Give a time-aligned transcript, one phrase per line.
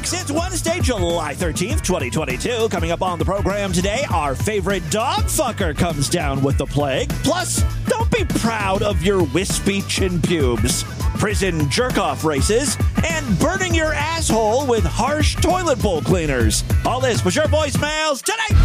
[0.00, 0.12] Freaks.
[0.22, 2.68] It's Wednesday, July 13th, 2022.
[2.70, 7.10] Coming up on the program today, our favorite dog fucker comes down with the plague.
[7.22, 10.84] Plus, don't be proud of your wispy chin pubes.
[11.18, 16.64] Prison jerk off races and burning your asshole with harsh toilet bowl cleaners.
[16.86, 18.56] All this was your voicemails today.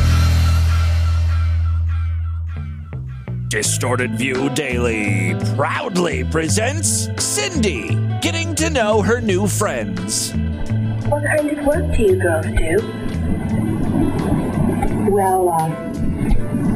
[3.49, 10.33] Distorted View Daily proudly presents Cindy getting to know her new friends.
[11.07, 12.77] What kind of work do you girls do?
[15.11, 15.67] Well, uh,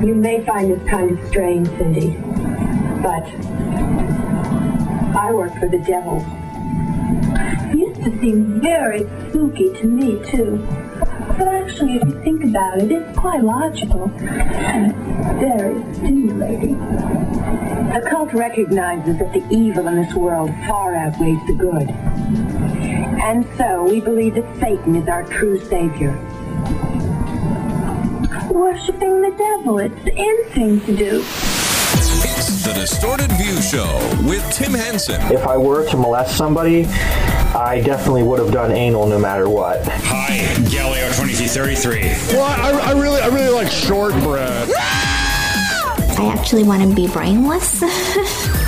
[0.05, 2.11] you may find this kind of strange, Cindy,
[3.01, 3.25] but
[5.17, 6.19] I work for the devil.
[7.75, 10.63] Used to seem very spooky to me, too.
[11.37, 14.93] But actually, if you think about it, it's quite logical and
[15.39, 16.77] very stimulating.
[17.93, 22.08] The cult recognizes that the evil in this world far outweighs the good.
[23.21, 26.13] And so we believe that Satan is our true savior.
[28.49, 31.19] Worshipping the devil, it's the end thing to do.
[31.19, 35.21] It's the Distorted View Show with Tim Henson.
[35.33, 39.85] If I were to molest somebody, I definitely would have done anal no matter what.
[39.85, 40.37] Hi,
[40.69, 42.37] Galileo 2333.
[42.37, 44.69] Well, I, I really, I really like shortbread.
[44.77, 47.83] I actually want to be brainless.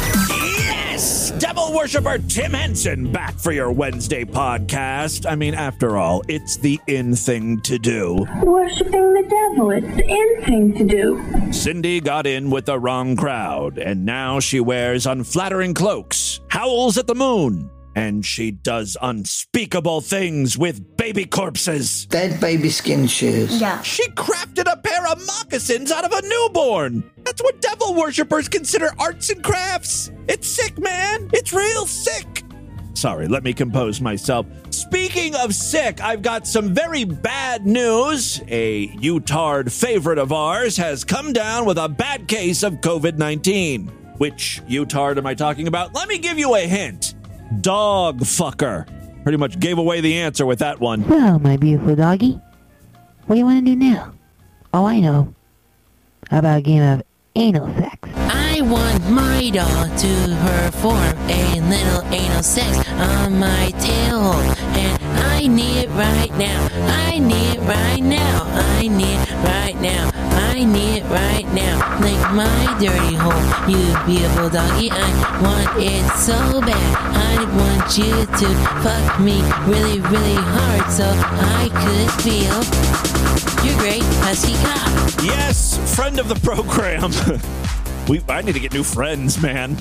[1.72, 5.26] Devil worshiper Tim Henson back for your Wednesday podcast.
[5.26, 8.28] I mean, after all, it's the in thing to do.
[8.44, 11.54] Worshipping the devil, it's the end thing to do.
[11.54, 17.08] Cindy got in with the wrong crowd, and now she wears unflattering cloaks, howls at
[17.08, 22.06] the moon, and she does unspeakable things with baby corpses.
[22.06, 23.60] Dead baby skin shoes.
[23.60, 23.82] yeah.
[23.82, 27.04] She crafted a pair of moccasins out of a newborn.
[27.24, 30.12] That's what devil worshippers consider arts and crafts.
[30.28, 31.30] It's sick, man.
[31.34, 32.44] It's real sick.
[32.94, 34.46] Sorry, let me compose myself.
[34.70, 38.42] Speaking of sick, I've got some very bad news.
[38.48, 43.88] A Utard favorite of ours has come down with a bad case of COVID 19.
[44.18, 45.96] Which Utard am I talking about?
[45.96, 47.16] Let me give you a hint
[47.60, 48.88] dog fucker.
[49.24, 51.08] Pretty much gave away the answer with that one.
[51.08, 52.40] Well, my beautiful doggy,
[53.26, 54.14] what do you want to do now?
[54.74, 55.34] Oh, I know.
[56.30, 57.04] How about a game of
[57.36, 58.10] anal sex?
[58.16, 64.56] I want my dog to perform a little anal sex on my tail hole.
[64.76, 66.70] And I need it right now.
[66.88, 68.44] I need it right now.
[68.78, 70.31] I need it right now.
[70.52, 71.80] I need it right now.
[72.02, 73.32] Like my dirty hole.
[73.72, 74.90] You beautiful doggy.
[74.92, 75.08] I
[75.42, 76.94] want it so bad.
[77.16, 78.48] I want you to
[78.84, 82.58] fuck me really, really hard so I could feel
[83.66, 85.24] you're great husky cock.
[85.24, 87.12] Yes, friend of the program.
[88.10, 89.78] we I need to get new friends, man.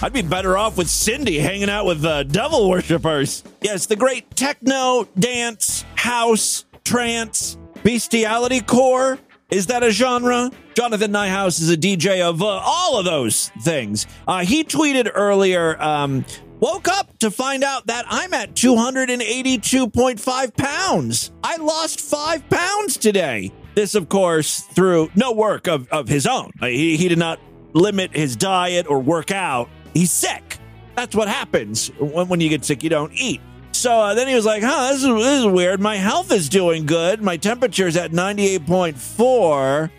[0.00, 3.44] I'd be better off with Cindy hanging out with uh, devil worshippers.
[3.60, 9.18] Yes, the great techno, dance, house, trance, bestiality core.
[9.54, 10.50] Is that a genre?
[10.74, 14.04] Jonathan Nyhouse is a DJ of uh, all of those things.
[14.26, 16.24] Uh, he tweeted earlier, um,
[16.58, 21.30] woke up to find out that I'm at 282.5 pounds.
[21.44, 23.52] I lost five pounds today.
[23.76, 26.50] This, of course, through no work of, of his own.
[26.60, 27.38] Uh, He, he did not
[27.74, 29.68] limit his diet or work out.
[29.94, 30.58] He's sick.
[30.96, 32.82] That's what happens when, when you get sick.
[32.82, 33.40] You don't eat.
[33.74, 35.80] So uh, then he was like, huh, this is, this is weird.
[35.80, 37.20] My health is doing good.
[37.20, 39.90] My temperature is at 98.4.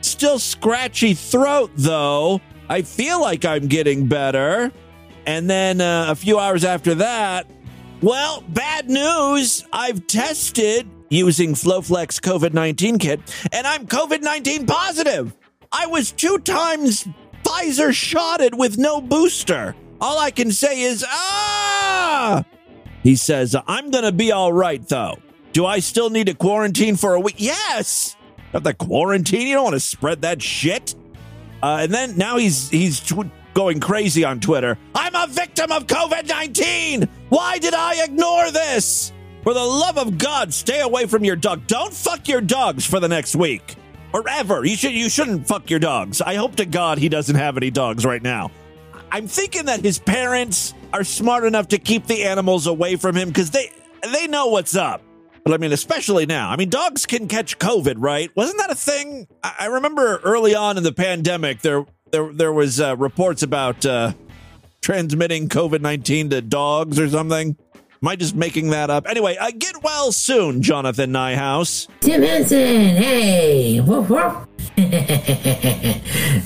[0.00, 2.40] Still scratchy throat, though.
[2.68, 4.72] I feel like I'm getting better.
[5.24, 7.46] And then uh, a few hours after that,
[8.02, 9.64] well, bad news.
[9.72, 13.20] I've tested using Flowflex COVID 19 kit,
[13.52, 15.36] and I'm COVID 19 positive.
[15.70, 17.06] I was two times
[17.44, 19.76] Pfizer shotted with no booster.
[20.00, 22.44] All I can say is, ah!
[23.02, 25.18] He says, I'm going to be all right, though.
[25.52, 27.36] Do I still need to quarantine for a week?
[27.38, 28.16] Yes!
[28.52, 29.46] Got the quarantine?
[29.46, 30.94] You don't want to spread that shit.
[31.62, 34.78] Uh, and then now he's he's tw- going crazy on Twitter.
[34.94, 37.08] I'm a victim of COVID 19!
[37.28, 39.12] Why did I ignore this?
[39.42, 41.66] For the love of God, stay away from your dog.
[41.66, 43.76] Don't fuck your dogs for the next week.
[44.12, 44.64] Or ever.
[44.64, 46.20] You should you shouldn't fuck your dogs.
[46.20, 48.50] I hope to God he doesn't have any dogs right now.
[49.12, 53.28] I'm thinking that his parents are smart enough to keep the animals away from him
[53.28, 53.70] because they
[54.12, 55.02] they know what's up.
[55.44, 56.50] But I mean, especially now.
[56.50, 58.30] I mean, dogs can catch COVID, right?
[58.36, 59.26] Wasn't that a thing?
[59.42, 63.84] I, I remember early on in the pandemic, there there there was uh, reports about
[63.84, 64.12] uh,
[64.80, 67.56] transmitting COVID nineteen to dogs or something.
[68.02, 69.06] Am I just making that up?
[69.06, 71.86] Anyway, uh, get well soon, Jonathan Nyhouse.
[72.00, 73.80] Tim Henson, hey!
[73.80, 74.46] Woof, woof.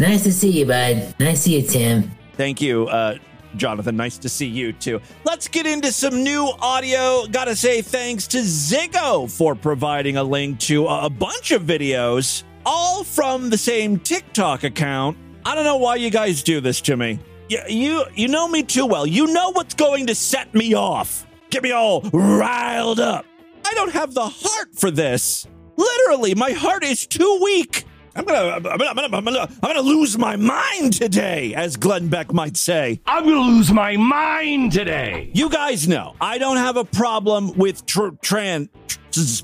[0.00, 1.14] nice to see you, bud.
[1.20, 2.10] Nice to see you, Tim.
[2.36, 2.86] Thank you.
[2.88, 3.18] Uh,
[3.56, 5.00] Jonathan, nice to see you too.
[5.24, 7.26] Let's get into some new audio.
[7.30, 13.04] Gotta say thanks to Ziggo for providing a link to a bunch of videos, all
[13.04, 15.16] from the same TikTok account.
[15.44, 17.20] I don't know why you guys do this to me.
[17.48, 19.06] You, you, you know me too well.
[19.06, 23.26] You know what's going to set me off, get me all riled up.
[23.64, 25.46] I don't have the heart for this.
[25.76, 27.84] Literally, my heart is too weak.
[28.16, 31.76] I'm gonna, I'm gonna, I'm gonna, I'm gonna, I'm gonna lose my mind today, as
[31.76, 33.00] Glenn Beck might say.
[33.06, 35.30] I'm gonna lose my mind today.
[35.34, 38.68] You guys know I don't have a problem with tr- trans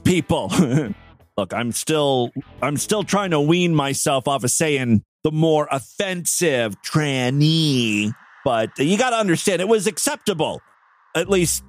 [0.04, 0.52] people.
[1.36, 2.30] Look, I'm still,
[2.62, 8.12] I'm still trying to wean myself off of saying the more offensive tranny,
[8.44, 10.60] but you got to understand it was acceptable.
[11.16, 11.64] At least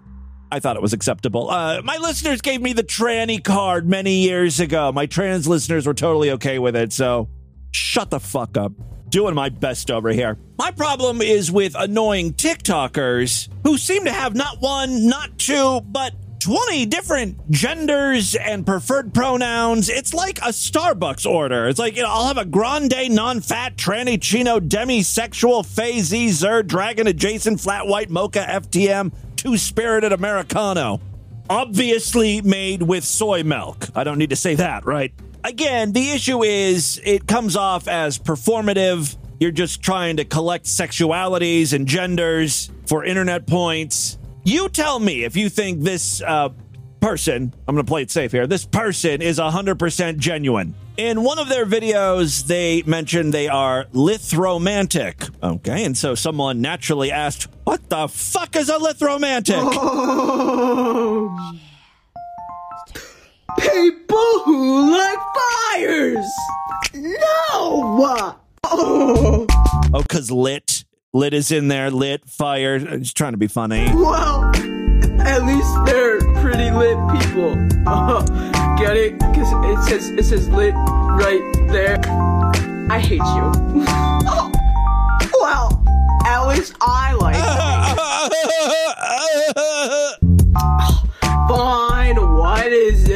[0.51, 1.50] I thought it was acceptable.
[1.50, 4.92] Uh, my listeners gave me the tranny card many years ago.
[4.92, 7.30] My trans listeners were totally okay with it, so
[7.71, 8.74] shut the fuck up.
[9.09, 10.38] Doing my best over here.
[10.57, 16.13] My problem is with annoying TikTokers who seem to have not one, not two, but
[16.42, 19.89] 20 different genders and preferred pronouns.
[19.89, 21.68] It's like a Starbucks order.
[21.68, 26.63] It's like, you know, I'll have a grande, non fat, tranny, chino, demisexual, phase, zer,
[26.63, 31.01] dragon adjacent, flat white, mocha, FTM, two spirited Americano.
[31.49, 33.88] Obviously made with soy milk.
[33.95, 35.11] I don't need to say that, right?
[35.43, 39.17] Again, the issue is it comes off as performative.
[39.39, 44.19] You're just trying to collect sexualities and genders for internet points.
[44.43, 46.49] You tell me if you think this uh,
[46.99, 50.75] person, I'm going to play it safe here, this person is 100% genuine.
[50.97, 55.29] In one of their videos, they mentioned they are lithromantic.
[55.41, 59.57] Okay, and so someone naturally asked, What the fuck is a lithromantic?
[59.57, 61.29] Oh.
[63.59, 65.19] People who like
[65.73, 66.31] fires!
[66.93, 68.38] No!
[68.63, 69.47] Oh!
[69.93, 70.85] Oh, because lit.
[71.13, 71.91] Lit is in there.
[71.91, 72.79] Lit, fire.
[72.79, 73.89] Just trying to be funny.
[73.93, 74.51] Well,
[75.21, 78.51] at least they're pretty lit people.
[78.81, 79.13] Get it?
[79.19, 81.39] Because it says it says lit right
[81.69, 82.01] there.
[82.89, 83.51] I hate you.
[85.39, 85.85] well,
[86.25, 87.35] at least I like.
[91.47, 92.15] Fine.
[92.15, 93.07] What is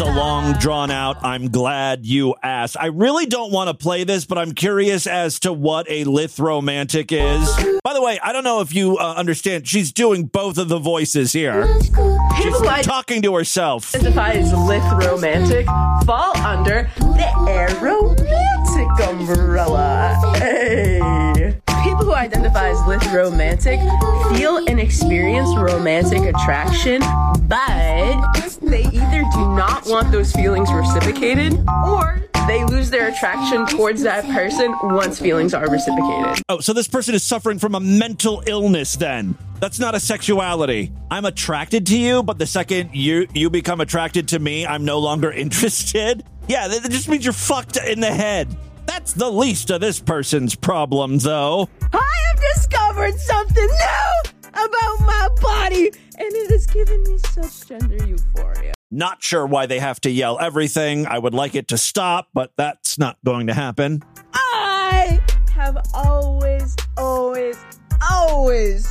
[0.00, 1.24] is a long, drawn out.
[1.24, 2.76] I'm glad you asked.
[2.78, 7.12] I really don't want to play this, but I'm curious as to what a lithromantic
[7.12, 7.80] is.
[7.82, 9.66] By the way, I don't know if you uh, understand.
[9.66, 11.66] She's doing both of the voices here.
[12.36, 13.94] She's talking to herself.
[13.94, 15.66] identify as lithromantic
[16.04, 20.34] fall under the aromantic umbrella.
[20.36, 21.60] Hey.
[21.82, 23.78] People who identify as lithromantic
[24.36, 27.00] feel and experience romantic attraction,
[27.48, 34.02] but they either do not want those feelings reciprocated or they lose their attraction towards
[34.02, 36.42] that person once feelings are reciprocated.
[36.48, 39.36] Oh, so this person is suffering from a mental illness then.
[39.60, 40.92] That's not a sexuality.
[41.10, 44.98] I'm attracted to you, but the second you you become attracted to me, I'm no
[44.98, 46.24] longer interested.
[46.48, 48.54] Yeah, that just means you're fucked in the head.
[48.90, 51.68] That's the least of this person's problem, though.
[51.92, 58.04] I have discovered something new about my body, and it has given me such gender
[58.04, 58.74] euphoria.
[58.90, 61.06] Not sure why they have to yell everything.
[61.06, 64.02] I would like it to stop, but that's not going to happen.
[64.34, 65.20] I
[65.52, 67.56] have always, always,
[68.10, 68.88] always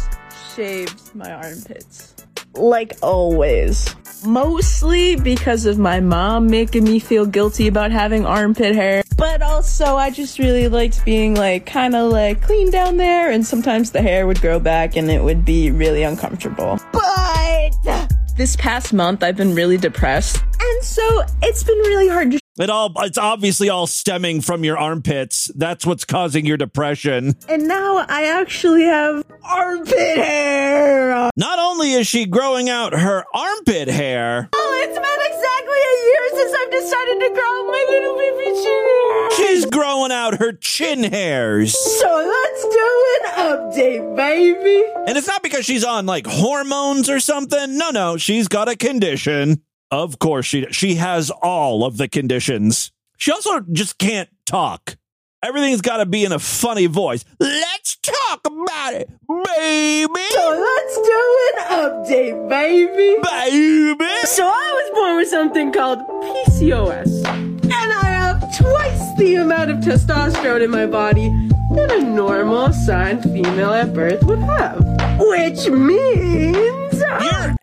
[0.56, 2.16] shaved my armpits.
[2.56, 3.96] Like always.
[4.26, 9.04] Mostly because of my mom making me feel guilty about having armpit hair.
[9.18, 13.46] But also, I just really liked being like kind of like clean down there, and
[13.46, 16.80] sometimes the hair would grow back and it would be really uncomfortable.
[16.92, 22.39] But this past month, I've been really depressed, and so it's been really hard to
[22.60, 25.50] It all it's obviously all stemming from your armpits.
[25.56, 27.36] That's what's causing your depression.
[27.48, 31.30] And now I actually have armpit hair.
[31.38, 36.30] Not only is she growing out her armpit hair, Oh, it's been exactly a year
[36.36, 39.32] since I've decided to grow my little baby chin hair.
[39.38, 41.78] she's growing out her chin hairs.
[42.00, 44.84] So let's do an update, baby.
[45.08, 47.78] And it's not because she's on like hormones or something.
[47.78, 49.62] No, no, she's got a condition.
[49.92, 52.92] Of course she she has all of the conditions.
[53.18, 54.98] She also just can't talk.
[55.42, 57.24] Everything's got to be in a funny voice.
[57.40, 60.28] Let's talk about it, baby.
[60.32, 63.16] So let's do an update, baby.
[63.24, 64.12] Baby.
[64.26, 67.26] So I was born with something called PCOS.
[67.26, 71.30] And I have twice the amount of testosterone in my body
[71.74, 74.84] than a normal signed female at birth would have.
[75.20, 77.56] Which means You're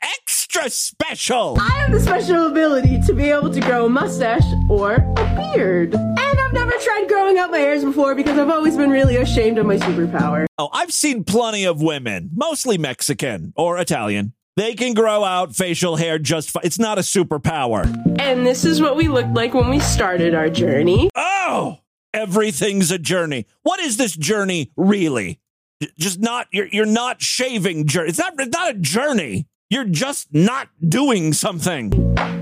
[0.66, 1.56] You're special.
[1.60, 5.94] I have the special ability to be able to grow a mustache or a beard.
[5.94, 9.58] And I've never tried growing out my hairs before because I've always been really ashamed
[9.58, 10.46] of my superpower.
[10.58, 14.32] Oh, I've seen plenty of women, mostly Mexican or Italian.
[14.56, 16.62] They can grow out facial hair just fine.
[16.64, 17.84] It's not a superpower.
[18.20, 21.10] And this is what we looked like when we started our journey.
[21.14, 21.78] Oh,
[22.12, 23.46] everything's a journey.
[23.62, 25.38] What is this journey really?
[25.80, 28.08] J- Just not you're you're not shaving journey.
[28.08, 29.46] It's not it's not a journey.
[29.68, 31.92] You're just not doing something.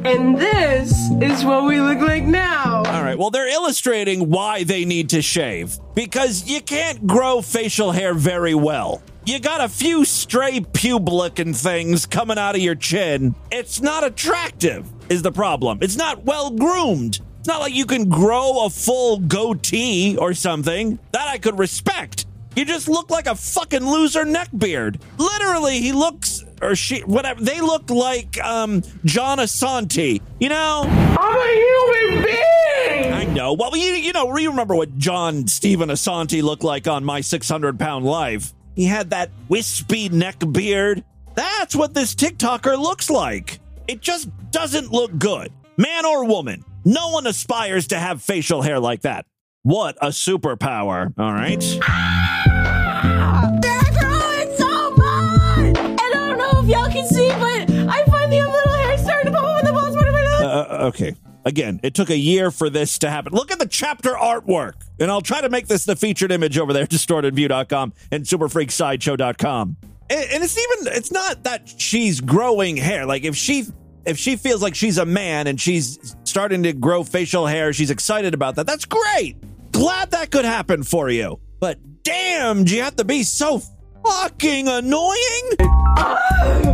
[0.05, 2.83] And this is what we look like now.
[2.85, 3.17] All right.
[3.17, 8.55] Well, they're illustrating why they need to shave because you can't grow facial hair very
[8.55, 9.03] well.
[9.25, 13.35] You got a few stray pube looking things coming out of your chin.
[13.51, 15.79] It's not attractive, is the problem.
[15.81, 17.21] It's not well groomed.
[17.39, 20.99] It's not like you can grow a full goatee or something.
[21.13, 22.27] That I could respect.
[22.55, 25.01] You just look like a fucking loser neckbeard.
[25.19, 30.21] Literally, he looks or she whatever they look like um John Assanti.
[30.41, 30.83] You know?
[30.87, 33.13] I'm a human being!
[33.13, 33.53] I know.
[33.53, 37.79] Well, you you know, you remember what John Stephen Assanti looked like on My 600
[37.79, 38.53] Pound Life.
[38.75, 41.05] He had that wispy neck beard.
[41.35, 43.61] That's what this TikToker looks like.
[43.87, 45.53] It just doesn't look good.
[45.77, 49.27] Man or woman, no one aspires to have facial hair like that.
[49.63, 51.63] What a superpower, all right?
[60.85, 61.17] Okay.
[61.47, 63.35] Again, it took a year for this to happen.
[63.35, 64.75] Look at the chapter artwork.
[64.99, 69.77] And I'll try to make this the featured image over there, distortedview.com and superfreaksideshow.com.
[70.11, 73.05] And, and it's even it's not that she's growing hair.
[73.05, 73.67] Like if she
[74.07, 77.91] if she feels like she's a man and she's starting to grow facial hair, she's
[77.91, 78.67] excited about that.
[78.67, 79.37] That's great.
[79.73, 81.41] Glad that could happen for you.
[81.61, 83.61] But damn, do you have to be so
[84.05, 85.51] fucking annoying?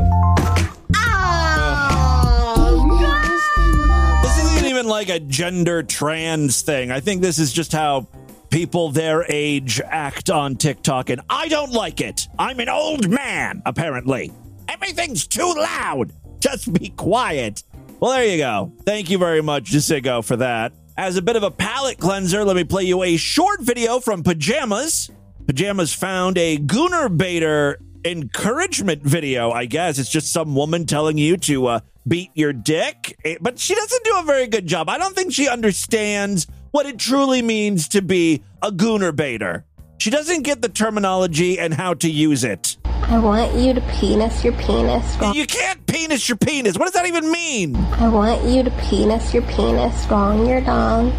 [4.91, 6.91] like a gender trans thing.
[6.91, 8.09] I think this is just how
[8.51, 12.27] people their age act on TikTok, and I don't like it.
[12.39, 14.33] I'm an old man, apparently.
[14.69, 16.13] Everything's too loud.
[16.41, 17.63] Just be quiet.
[18.01, 18.73] Well, there you go.
[18.85, 20.73] Thank you very much, Jasigo, for that.
[20.97, 24.23] As a bit of a palate cleanser, let me play you a short video from
[24.23, 25.11] Pajamas.
[25.47, 29.99] Pajamas found a Gooner Baiter encouragement video, I guess.
[29.99, 34.05] It's just some woman telling you to uh, beat your dick, Eh, but she doesn't
[34.05, 34.88] do a very good job.
[34.90, 39.64] I don't think she understands what it truly means to be a Gooner Baiter.
[39.99, 42.76] She doesn't get the terminology and how to use it.
[42.85, 45.17] I want you to penis your penis.
[45.17, 45.35] Wrong.
[45.35, 46.76] You can't penis your penis.
[46.76, 47.76] What does that even mean?
[47.76, 50.07] I want you to penis your penis.
[50.11, 51.12] Wrong your dong.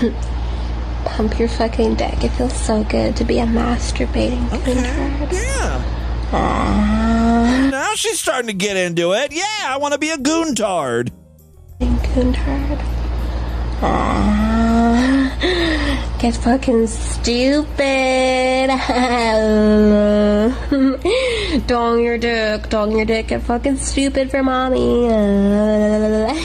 [1.04, 2.22] Pump your fucking dick.
[2.24, 4.74] It feels so good to be a masturbating okay.
[5.32, 5.84] Yeah.
[6.32, 7.09] Ah.
[7.80, 9.32] Now she's starting to get into it.
[9.32, 11.10] Yeah, I want to be a goontard.
[11.80, 12.78] Goontard.
[16.20, 18.68] Get fucking stupid.
[21.66, 22.68] dong your dick.
[22.68, 23.28] Dong your dick.
[23.28, 25.08] Get fucking stupid for mommy.
[25.08, 26.36] I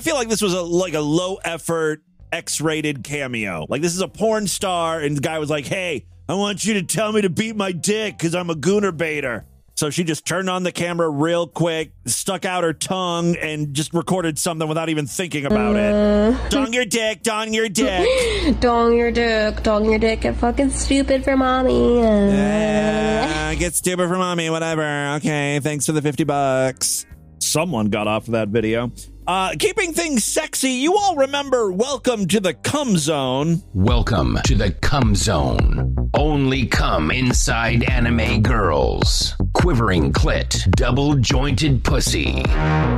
[0.00, 3.66] feel like this was a like a low effort X-rated cameo.
[3.68, 6.74] Like this is a porn star, and the guy was like, "Hey, I want you
[6.74, 9.44] to tell me to beat my dick because I'm a gooner baiter."
[9.82, 13.92] So she just turned on the camera real quick, stuck out her tongue, and just
[13.92, 16.50] recorded something without even thinking about it.
[16.52, 18.60] Dong your dick, dong your dick.
[18.60, 20.20] dong your dick, dong your dick.
[20.20, 21.98] Get fucking stupid for mommy.
[22.00, 25.14] Uh, get stupid for mommy, whatever.
[25.16, 27.04] Okay, thanks for the 50 bucks.
[27.40, 28.92] Someone got off of that video.
[29.24, 33.62] Uh, keeping things sexy, you all remember Welcome to the Cum Zone.
[33.72, 36.10] Welcome to the Cum Zone.
[36.14, 39.34] Only cum inside anime girls.
[39.54, 42.42] Quivering clit, double jointed pussy,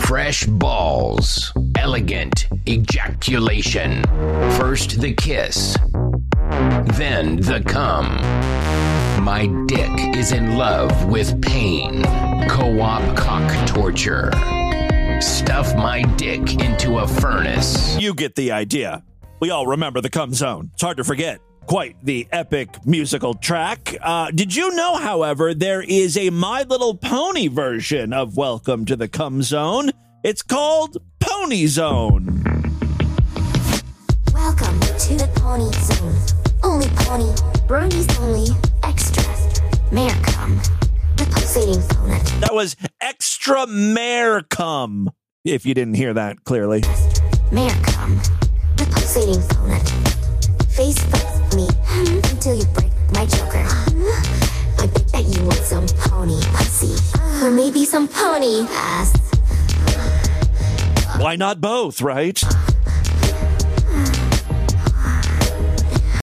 [0.00, 4.02] fresh balls, elegant ejaculation.
[4.56, 5.76] First the kiss,
[6.94, 8.16] then the cum.
[9.22, 12.02] My dick is in love with pain.
[12.48, 14.30] Co op cock torture.
[15.20, 17.98] Stuff my dick into a furnace.
[17.98, 19.02] You get the idea.
[19.40, 20.70] We all remember the Cum Zone.
[20.74, 21.40] It's hard to forget.
[21.66, 23.96] Quite the epic musical track.
[24.02, 28.96] Uh, did you know, however, there is a My Little Pony version of Welcome to
[28.96, 29.90] the Cum Zone?
[30.22, 32.42] It's called Pony Zone.
[34.32, 36.16] Welcome to the Pony Zone.
[36.62, 37.32] Only pony,
[37.68, 38.50] bronies only,
[38.82, 39.22] extra,
[39.92, 40.93] mare cum, the pulsating phonette.
[42.40, 45.10] That was Extra Mare Cum,
[45.44, 46.82] if you didn't hear that clearly.
[47.52, 48.16] Mare cum,
[48.76, 49.88] the pulsating phonette.
[50.72, 51.68] Face fuck me
[52.30, 53.64] until you break my joker.
[54.78, 56.94] I bet that you want some pony pussy.
[57.44, 59.12] Or maybe some pony ass.
[61.18, 62.42] Why not both, right?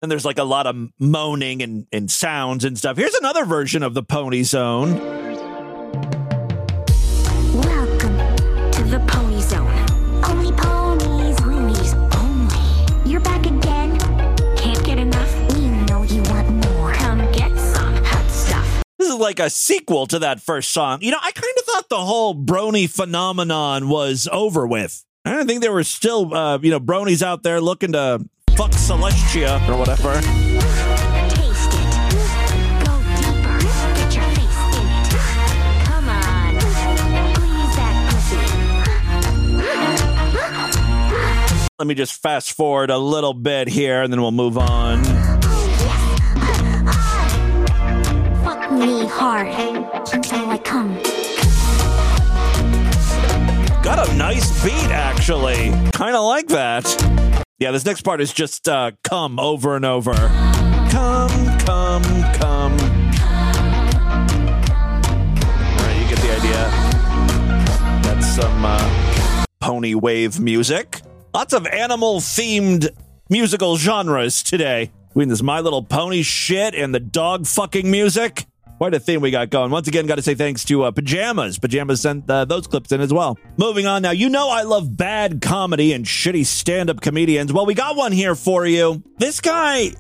[0.04, 2.98] And there's like a lot of moaning and, and sounds and stuff.
[2.98, 4.96] Here's another version of the Pony Zone.
[7.54, 8.18] Welcome
[8.72, 9.68] to the Pony Zone.
[10.24, 13.12] Only ponies, ponies only.
[13.12, 14.00] You're back again.
[14.58, 15.54] Can't get enough.
[15.54, 16.94] We know you want more.
[16.94, 18.84] Come get some hot stuff.
[18.98, 21.04] This is like a sequel to that first song.
[21.04, 25.06] You know, I kind of thought the whole brony phenomenon was over with.
[25.26, 28.28] I don't think there were still, uh, you know, bronies out there looking to
[28.62, 30.14] fuck Celestia or whatever.
[30.14, 31.90] Taste it.
[32.86, 33.58] Go deeper.
[33.98, 35.10] Get your face in it.
[35.86, 36.62] Come on.
[36.62, 38.38] Squeeze that pussy.
[41.80, 45.04] Let me just fast forward a little bit here and then we'll move on.
[48.44, 49.48] Fuck me hard
[50.14, 50.94] until I come.
[53.82, 55.72] Got a nice beat, actually.
[55.94, 57.41] Kind of like that.
[57.62, 60.16] Yeah, this next part is just uh, come over and over.
[60.16, 62.04] Come, come,
[62.34, 62.74] come.
[65.94, 66.72] You get the idea.
[68.02, 71.04] That's some uh, pony wave music.
[71.36, 72.90] Lots of animal themed
[73.30, 74.90] musical genres today.
[75.10, 78.48] Between this My Little Pony shit and the dog fucking music.
[78.82, 79.70] Quite a theme we got going.
[79.70, 81.60] Once again, got to say thanks to uh, Pajamas.
[81.60, 83.38] Pajamas sent uh, those clips in as well.
[83.56, 84.10] Moving on now.
[84.10, 87.54] You know I love bad comedy and shitty stand-up comedians.
[87.54, 89.04] Well, we got one here for you.
[89.20, 89.92] This guy,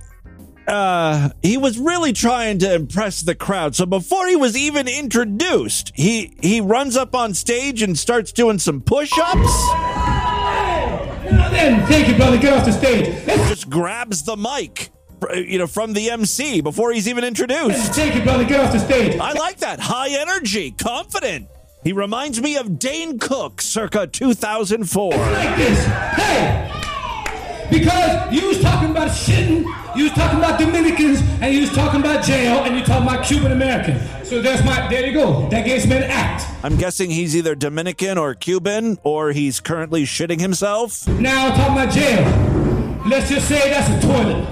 [0.67, 3.75] uh, he was really trying to impress the crowd.
[3.75, 8.57] So before he was even introduced, he he runs up on stage and starts doing
[8.57, 9.67] some push-ups.
[11.29, 12.39] Now then, take it, brother.
[12.39, 13.27] Get off the stage.
[13.47, 14.89] Just grabs the mic.
[15.33, 17.93] You know, from the MC before he's even introduced.
[17.93, 18.43] Take it, brother.
[18.43, 19.19] Get off the stage.
[19.19, 19.79] I like that.
[19.79, 21.47] High energy, confident.
[21.83, 25.09] He reminds me of Dane Cook circa 2004.
[25.11, 25.85] Like this.
[25.85, 26.67] Hey!
[27.71, 29.63] Because you was talking about shitting,
[29.95, 33.25] you was talking about Dominicans, and you was talking about jail, and you talking about
[33.25, 33.97] Cuban American.
[34.25, 35.47] So there's my, there you go.
[35.49, 36.45] That gives me an act.
[36.63, 41.07] I'm guessing he's either Dominican or Cuban, or he's currently shitting himself.
[41.07, 43.07] Now I'm talking about jail.
[43.07, 44.47] Let's just say that's a toilet.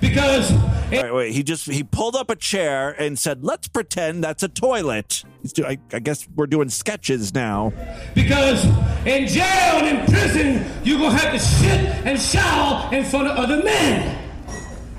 [0.00, 0.52] Because
[0.90, 1.32] Wait, wait.
[1.32, 5.64] He just he pulled up a chair and said, "Let's pretend that's a toilet." Do,
[5.64, 7.72] I, I guess we're doing sketches now.
[8.14, 8.64] Because
[9.06, 13.36] in jail and in prison, you're gonna have to shit and shower in front of
[13.36, 14.18] other men.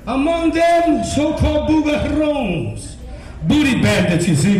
[0.06, 2.96] Among them, so-called bugarones,
[3.44, 4.58] booty bandits, you see.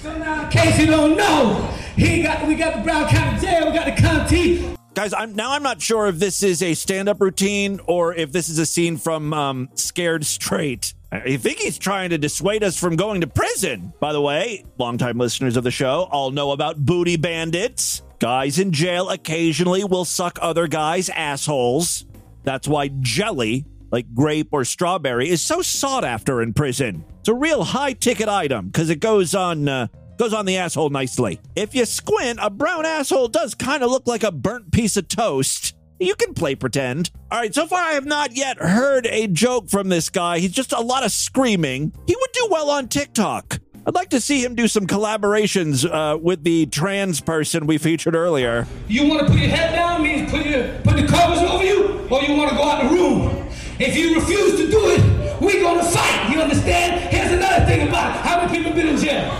[0.00, 3.66] So now, in case you don't know, he got we got the Brown County Jail,
[3.66, 4.75] we got the county.
[4.96, 8.48] Guys, I'm now I'm not sure if this is a stand-up routine or if this
[8.48, 10.94] is a scene from um, Scared Straight.
[11.12, 13.92] I think he's trying to dissuade us from going to prison.
[14.00, 18.00] By the way, longtime listeners of the show all know about booty bandits.
[18.20, 22.06] Guys in jail occasionally will suck other guys' assholes.
[22.44, 27.04] That's why jelly, like grape or strawberry, is so sought after in prison.
[27.20, 30.90] It's a real high ticket item because it goes on uh, goes on the asshole
[30.90, 31.40] nicely.
[31.54, 35.08] If you squint, a brown asshole does kind of look like a burnt piece of
[35.08, 35.74] toast.
[35.98, 37.10] You can play pretend.
[37.30, 40.38] All right, so far I have not yet heard a joke from this guy.
[40.40, 41.92] He's just a lot of screaming.
[42.06, 43.60] He would do well on TikTok.
[43.86, 48.16] I'd like to see him do some collaborations uh, with the trans person we featured
[48.16, 48.66] earlier.
[48.88, 52.06] You want to put your head down, means put your put the covers over you,
[52.10, 53.48] or you want to go out the room.
[53.78, 56.32] If you refuse to do it, we're gonna fight.
[56.32, 57.14] You understand?
[57.14, 58.22] Here's another thing about it.
[58.22, 59.30] How many people been in jail?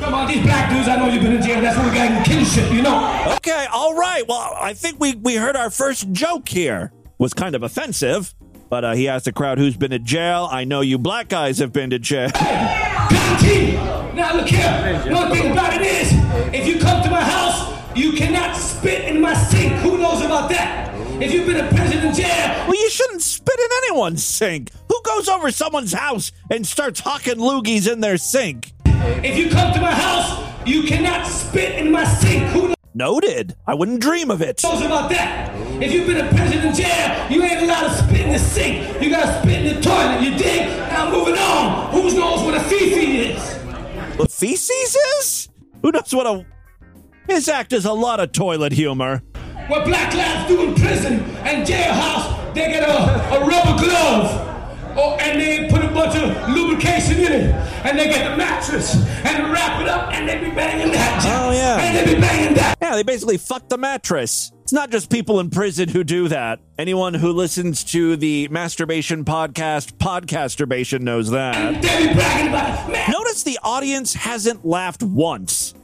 [0.00, 1.60] Come on, these black dudes, I know you've been in jail.
[1.60, 3.34] That's what we got in kinship, you know?
[3.36, 4.22] Okay, all right.
[4.28, 6.92] Well, I think we, we heard our first joke here.
[7.18, 8.34] Was kind of offensive,
[8.68, 10.48] but uh, he asked the crowd who's been to jail.
[10.50, 12.28] I know you black guys have been to jail.
[12.34, 13.72] Guarantee.
[14.14, 15.02] Now look here.
[15.14, 16.12] One thing about it is,
[16.54, 19.72] if you come to my house, you cannot spit in my sink.
[19.76, 20.85] Who knows about that?
[21.18, 24.70] If you've been prison and jail, Well, you shouldn't spit in anyone's sink.
[24.88, 28.72] Who goes over someone's house and starts hawking loogies in their sink?
[28.84, 32.44] if you come to my house, you cannot spit in my sink.
[32.48, 33.54] Who Noted.
[33.66, 34.62] I wouldn't dream of it.
[34.62, 35.54] knows about that?
[35.82, 39.02] If you've been prison and jail, you ain't allowed to spit in the sink.
[39.02, 40.22] You gotta spit in the toilet.
[40.22, 40.66] You dig?
[40.66, 41.92] Now moving on.
[41.92, 43.54] Who knows what a fifi is?
[44.18, 45.48] What feces is?
[45.82, 46.46] Who knows what a.
[47.28, 49.22] His act is a lot of toilet humor.
[49.68, 54.42] What black lads do in prison and jailhouse, they get a, a rubber glove.
[54.98, 57.54] Oh, and they put a bunch of lubrication in it.
[57.84, 61.24] And they get the mattress and wrap it up and they be banging that.
[61.26, 61.78] Oh, yeah.
[61.80, 62.76] And they be banging that.
[62.80, 64.52] Yeah, they basically fuck the mattress.
[64.62, 66.60] It's not just people in prison who do that.
[66.78, 71.74] Anyone who listens to the masturbation podcast, Podcasturbation, knows that.
[73.10, 75.74] Notice the audience hasn't laughed once.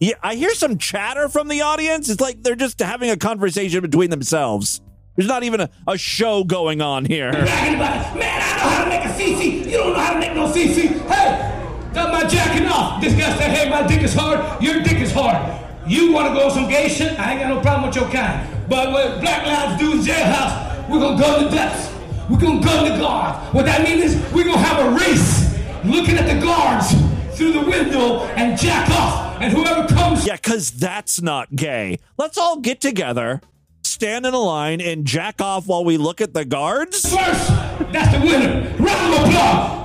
[0.00, 2.08] Yeah, I hear some chatter from the audience.
[2.08, 4.80] It's like they're just having a conversation between themselves.
[5.16, 7.32] There's not even a, a show going on here.
[7.32, 9.64] Man, I know how to make a CC.
[9.66, 10.90] You don't know how to make no CC.
[11.08, 13.02] Hey, got my jacking off.
[13.02, 14.62] This guy said, hey, my dick is hard.
[14.62, 15.64] Your dick is hard.
[15.90, 17.18] You want to go some gay shit?
[17.18, 18.48] I ain't got no problem with your kind.
[18.68, 21.92] But what Black Lives do in jailhouse, we're going to go to death.
[22.30, 23.52] We're going to go to guards.
[23.52, 26.92] What that means is we're going to have a race looking at the guards
[27.38, 29.40] through the window and jack off.
[29.40, 32.00] And whoever comes Yeah, because that's not gay.
[32.18, 33.40] Let's all get together,
[33.84, 37.02] stand in a line, and jack off while we look at the guards.
[37.08, 37.48] first,
[37.92, 38.74] that's the winner.
[38.78, 39.78] Round of applause.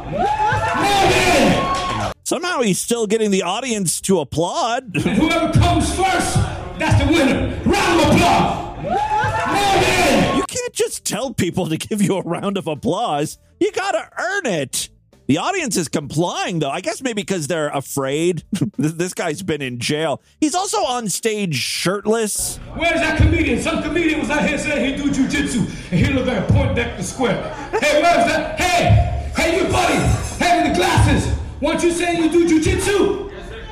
[2.25, 4.95] Somehow he's still getting the audience to applaud.
[4.95, 6.35] And whoever comes first,
[6.79, 7.61] that's the winner.
[7.65, 8.61] Round of applause.
[10.37, 13.37] You can't just tell people to give you a round of applause.
[13.59, 14.89] You gotta earn it.
[15.25, 16.69] The audience is complying, though.
[16.69, 18.43] I guess maybe because they're afraid.
[18.77, 20.21] this guy's been in jail.
[20.41, 22.57] He's also on stage shirtless.
[22.75, 23.61] Where's that comedian?
[23.61, 25.59] Some comedian was out here saying he do jujitsu,
[25.91, 27.41] and he looked like a point deck to square.
[27.71, 28.59] Hey, where's that?
[28.59, 29.95] Hey, hey, you buddy,
[30.43, 31.39] hey with the glasses.
[31.61, 33.31] Weren't you saying you do jujitsu?
[33.31, 33.63] Yes, sir.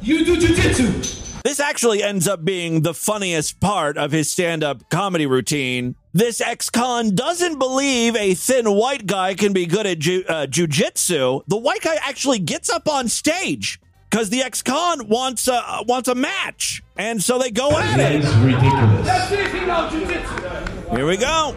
[0.00, 1.23] You do jujitsu.
[1.44, 5.94] This actually ends up being the funniest part of his stand up comedy routine.
[6.14, 10.46] This ex con doesn't believe a thin white guy can be good at ju- uh,
[10.46, 11.42] jujitsu.
[11.46, 13.78] The white guy actually gets up on stage
[14.08, 16.82] because the ex con wants a, wants a match.
[16.96, 18.24] And so they go at That it.
[18.24, 19.06] is ridiculous.
[19.06, 20.96] That's it, he knows jujitsu.
[20.96, 21.54] Here we go.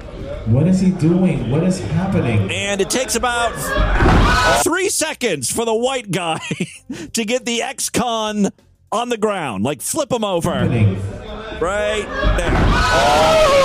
[0.47, 1.49] What is he doing?
[1.49, 2.51] What is happening?
[2.51, 3.53] And it takes about
[4.63, 6.39] three seconds for the white guy
[7.13, 8.49] to get the ex con
[8.91, 9.63] on the ground.
[9.63, 10.51] Like flip him over.
[11.59, 12.05] Right
[12.37, 13.57] there.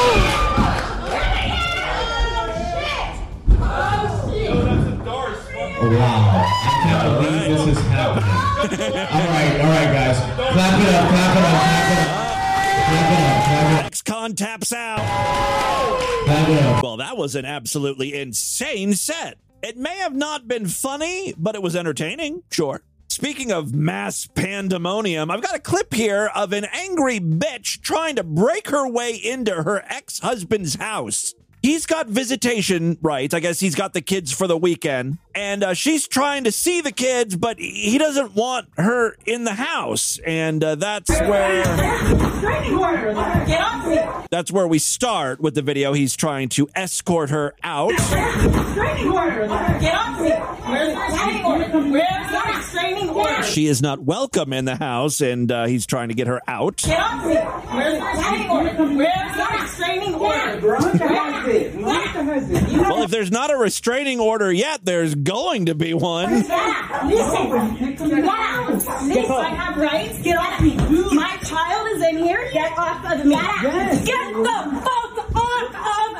[5.85, 6.47] Oh, wow.
[6.47, 8.29] I can't believe this is happening.
[8.33, 10.17] all right, all right, guys.
[10.53, 12.23] Clap it up, clap it up, clap it up.
[12.87, 13.87] Clap it up, clap it up.
[13.87, 14.99] Ex con taps out.
[16.25, 16.83] Clap it up.
[16.85, 19.39] Well, that was an absolutely insane set.
[19.63, 22.83] It may have not been funny, but it was entertaining, sure.
[23.13, 28.25] Speaking of mass pandemonium, I've got a clip here of an angry bitch trying to
[28.25, 31.35] break her way into her ex husband's house.
[31.61, 33.35] He's got visitation rights.
[33.35, 35.19] I guess he's got the kids for the weekend.
[35.35, 39.53] And uh, she's trying to see the kids, but he doesn't want her in the
[39.53, 40.19] house.
[40.27, 41.65] And uh, that's where.
[43.47, 44.27] Get off me!
[44.31, 45.93] That's where we start with the video.
[45.93, 47.93] He's trying to escort her out.
[53.23, 53.43] Restraining order!
[53.43, 53.43] Get off me!
[53.43, 53.43] Where's the restraining order?
[53.43, 53.43] Where's the restraining order?
[53.43, 56.77] She is not welcome in the house, and uh, he's trying to get her out.
[56.79, 57.35] Get off me!
[58.97, 60.61] Where's the restraining order?
[60.61, 62.83] Where's the restraining order?
[62.83, 66.31] Well, if there's not a restraining order yet, there's going to be one.
[66.33, 66.47] Listen,
[68.25, 68.69] wow.
[68.71, 70.19] Listen, I have rights.
[70.23, 70.77] Get off me.
[71.15, 72.49] My child is in here.
[72.53, 73.35] Get off of me.
[73.35, 75.02] Get the fuck off of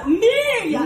[0.07, 0.71] me.
[0.71, 0.83] Get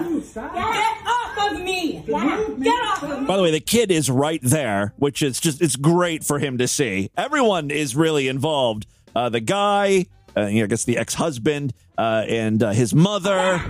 [1.06, 2.02] off of me.
[2.06, 3.26] Get off of me.
[3.26, 6.58] By the way, the kid is right there, which is just, it's great for him
[6.58, 7.10] to see.
[7.16, 8.86] Everyone is really involved.
[9.14, 12.94] Uh, the guy, uh, you know, I guess the ex husband, uh, and uh, his
[12.94, 13.62] mother.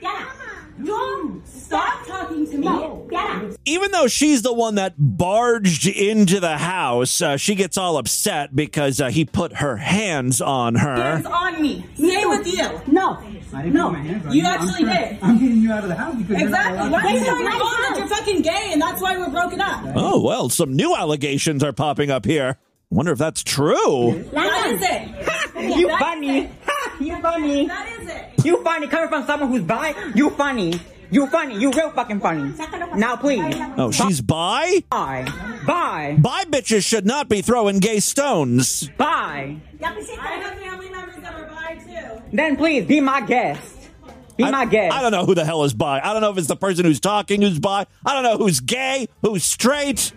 [0.00, 0.28] Get out.
[0.84, 2.66] Don't stop talking to me.
[3.10, 3.56] Get out.
[3.64, 8.54] Even though she's the one that barged into the house, uh, she gets all upset
[8.54, 10.96] because uh, he put her hands on her.
[10.96, 11.86] Hands on me.
[11.94, 12.80] Stay with you.
[12.92, 13.22] No.
[13.52, 13.94] No.
[14.30, 15.18] You actually did.
[15.22, 16.90] I'm getting you out of the house because you're not Exactly.
[16.90, 17.58] Why are you be telling there.
[17.58, 19.84] mom that you're fucking gay and that's why we're broken up?
[19.94, 22.58] Oh, well, some new allegations are popping up here.
[22.90, 24.24] Wonder if that's true.
[24.32, 25.76] That is it.
[25.78, 26.50] You funny.
[27.00, 27.66] You funny.
[27.66, 28.44] That is it.
[28.44, 28.86] You funny.
[28.86, 30.78] Coming from someone who's bi, you funny.
[31.10, 31.58] You funny.
[31.58, 32.54] You real fucking funny.
[32.94, 33.54] Now please.
[33.76, 34.82] Oh, she's bi?
[34.90, 35.26] Bye.
[35.66, 36.16] Bye.
[36.18, 38.88] Bi bitches should not be throwing gay stones.
[38.96, 39.56] Bye.
[39.82, 42.15] I have family members that are bi too.
[42.32, 43.72] Then please be my guest.
[44.36, 44.94] Be I, my guest.
[44.94, 45.98] I don't know who the hell is bi.
[46.02, 47.86] I don't know if it's the person who's talking who's bi.
[48.04, 50.12] I don't know who's gay, who's straight.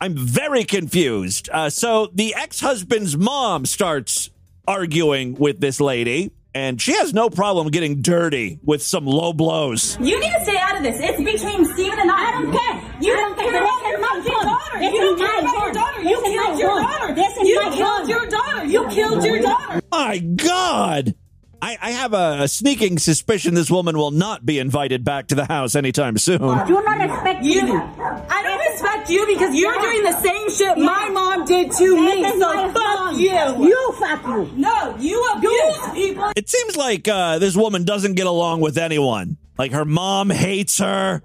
[0.00, 1.48] I'm very confused.
[1.52, 4.30] Uh, so the ex husband's mom starts
[4.68, 9.98] arguing with this lady, and she has no problem getting dirty with some low blows.
[10.00, 11.00] You need to stay out of this.
[11.00, 12.14] It's between Steven and I.
[12.14, 13.00] I don't care.
[13.00, 13.50] You I don't don't care.
[13.50, 14.78] care about This your is my fucking daughter.
[14.78, 16.02] This You don't care about your daughter.
[16.02, 17.14] You killed your daughter.
[17.14, 18.64] This is You my killed your daughter.
[18.64, 19.80] You killed your daughter.
[19.90, 21.14] My God.
[21.62, 25.34] I, I have a, a sneaking suspicion this woman will not be invited back to
[25.34, 26.42] the house anytime soon.
[26.42, 27.66] I do not respect You.
[27.66, 27.80] you.
[28.28, 32.22] I don't respect you because you're doing the same shit my mom did to me.
[32.22, 33.18] That is So fuck mom.
[33.18, 33.68] you.
[33.68, 34.50] You fuck you.
[34.56, 36.30] No, you abuse people.
[36.36, 39.36] It seems like uh, this woman doesn't get along with anyone.
[39.58, 41.22] Like her mom hates her.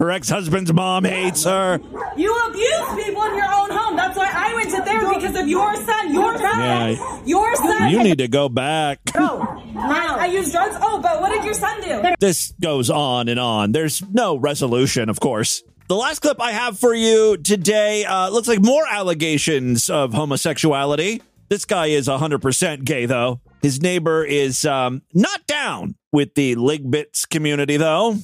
[0.00, 1.78] Her ex husband's mom hates her.
[2.16, 3.96] You abuse people in your own home.
[3.96, 6.14] That's why I went to therapy because of your son.
[6.14, 6.58] Your son.
[6.58, 7.22] Yeah.
[7.26, 7.90] Your son.
[7.90, 9.00] You need to go back.
[9.14, 9.40] No,
[9.76, 10.74] I, I use drugs.
[10.80, 12.14] Oh, but what did your son do?
[12.18, 13.72] This goes on and on.
[13.72, 15.62] There's no resolution, of course.
[15.88, 21.20] The last clip I have for you today uh, looks like more allegations of homosexuality.
[21.50, 23.40] This guy is 100% gay, though.
[23.60, 28.16] His neighbor is um, not down with the Ligbits community, though.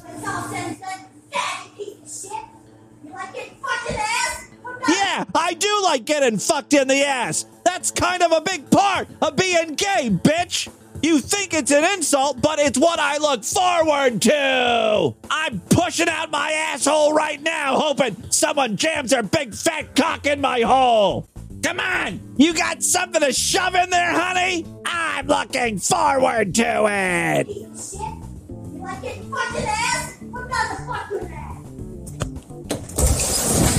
[4.89, 7.47] Yeah, I do like getting fucked in the ass.
[7.65, 10.69] That's kind of a big part of being gay, bitch.
[11.03, 15.15] You think it's an insult, but it's what I look forward to.
[15.31, 20.41] I'm pushing out my asshole right now, hoping someone jams their big fat cock in
[20.41, 21.29] my hole.
[21.63, 24.67] Come on, you got something to shove in there, honey?
[24.85, 27.49] I'm looking forward to it.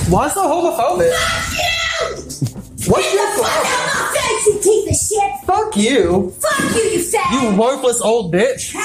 [0.10, 1.12] Why so homophobic?
[2.88, 5.46] What's your Fuck face, you piece of shit.
[5.46, 6.32] Fuck you.
[6.40, 7.34] Fuck you, you fat.
[7.44, 8.72] You worthless old bitch.
[8.72, 8.80] Hey,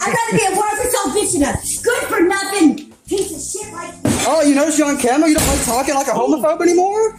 [0.00, 3.72] I'd rather be a worthless old bitch than a good for nothing piece of shit
[3.74, 3.94] like
[4.28, 5.28] Oh, you notice you're on camera?
[5.28, 7.18] You don't like talking like a homophobe anymore?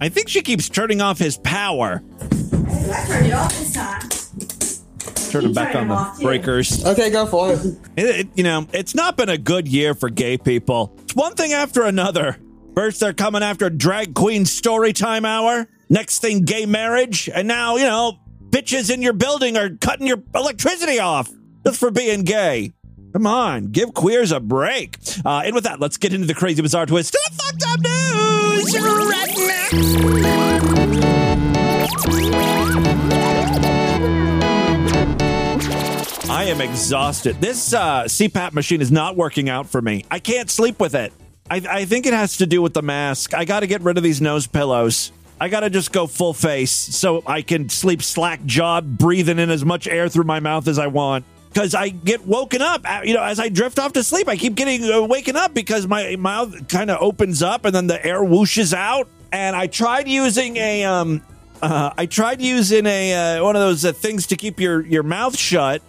[0.00, 2.02] I think she keeps turning off his power.
[2.52, 5.30] I turned it off this time.
[5.30, 6.84] Turn him back on the breakers.
[6.84, 7.60] Okay, go for it.
[7.96, 10.94] It- it- you know, it's not been a good year for gay people.
[11.04, 12.36] It's one thing after another.
[12.76, 15.66] First, they're coming after drag queen story time hour.
[15.88, 17.26] Next thing, gay marriage.
[17.34, 18.18] And now, you know,
[18.50, 21.30] bitches in your building are cutting your electricity off
[21.64, 22.74] just for being gay.
[23.14, 24.98] Come on, give queers a break.
[25.24, 27.80] Uh, and with that, let's get into the crazy, bizarre twist to the fucked up
[27.80, 28.76] news.
[36.28, 37.40] I am exhausted.
[37.40, 40.04] This uh, CPAP machine is not working out for me.
[40.10, 41.14] I can't sleep with it.
[41.50, 43.34] I, I think it has to do with the mask.
[43.34, 45.12] I got to get rid of these nose pillows.
[45.40, 49.50] I got to just go full face so I can sleep slack jawed, breathing in
[49.50, 51.24] as much air through my mouth as I want.
[51.48, 54.36] Because I get woken up, uh, you know, as I drift off to sleep, I
[54.36, 58.04] keep getting uh, waking up because my mouth kind of opens up and then the
[58.04, 59.08] air whooshes out.
[59.32, 61.22] And I tried using a, um,
[61.62, 65.02] uh, I tried using a uh, one of those uh, things to keep your your
[65.02, 65.80] mouth shut,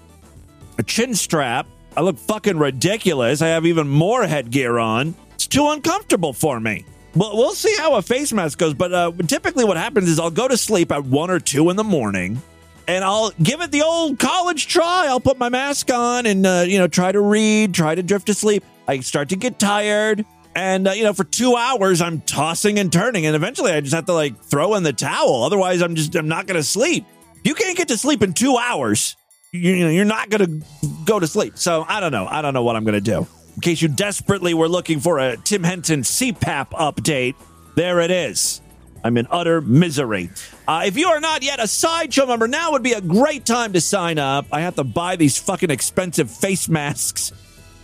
[0.77, 1.67] a chin strap.
[1.97, 3.41] I look fucking ridiculous.
[3.41, 5.15] I have even more headgear on.
[5.37, 6.83] It's too uncomfortable for me.
[7.15, 8.73] Well, we'll see how a face mask goes.
[8.73, 11.75] But uh, typically, what happens is I'll go to sleep at one or two in
[11.75, 12.41] the morning,
[12.87, 15.05] and I'll give it the old college try.
[15.05, 18.25] I'll put my mask on and uh, you know try to read, try to drift
[18.25, 18.63] to sleep.
[18.87, 22.91] I start to get tired, and uh, you know for two hours I'm tossing and
[22.91, 25.43] turning, and eventually I just have to like throw in the towel.
[25.43, 27.05] Otherwise, I'm just I'm not going to sleep.
[27.43, 29.15] You can't get to sleep in two hours,
[29.51, 31.59] you, you know you're not going to go to sleep.
[31.59, 32.25] So I don't know.
[32.25, 33.27] I don't know what I'm going to do.
[33.57, 37.33] In case you desperately were looking for a Tim Henson CPAP update,
[37.73, 38.61] there it is.
[39.03, 40.29] I'm in utter misery.
[40.67, 43.73] Uh, if you are not yet a sideshow member, now would be a great time
[43.73, 44.45] to sign up.
[44.51, 47.31] I have to buy these fucking expensive face masks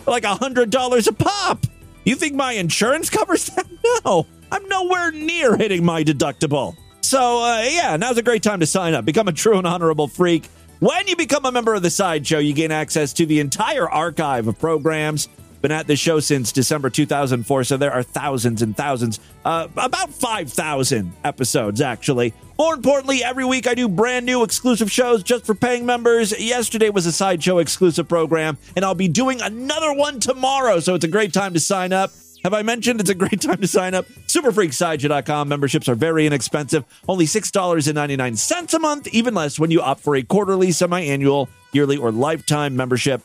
[0.06, 1.66] like a hundred dollars a pop.
[2.06, 3.66] You think my insurance covers that?
[4.06, 6.76] No, I'm nowhere near hitting my deductible.
[7.02, 9.06] So uh, yeah, now's a great time to sign up.
[9.06, 10.46] Become a true and honorable freak.
[10.80, 14.48] When you become a member of the sideshow, you gain access to the entire archive
[14.48, 15.30] of programs
[15.64, 20.10] been at the show since December 2004, so there are thousands and thousands, uh, about
[20.14, 22.34] 5,000 episodes, actually.
[22.60, 26.38] More importantly, every week I do brand new exclusive shows just for paying members.
[26.38, 31.06] Yesterday was a Sideshow exclusive program, and I'll be doing another one tomorrow, so it's
[31.06, 32.12] a great time to sign up.
[32.44, 34.06] Have I mentioned it's a great time to sign up?
[34.28, 40.18] SuperFreakSideshow.com memberships are very inexpensive, only $6.99 a month, even less when you opt for
[40.18, 43.22] a quarterly, semi annual, yearly, or lifetime membership.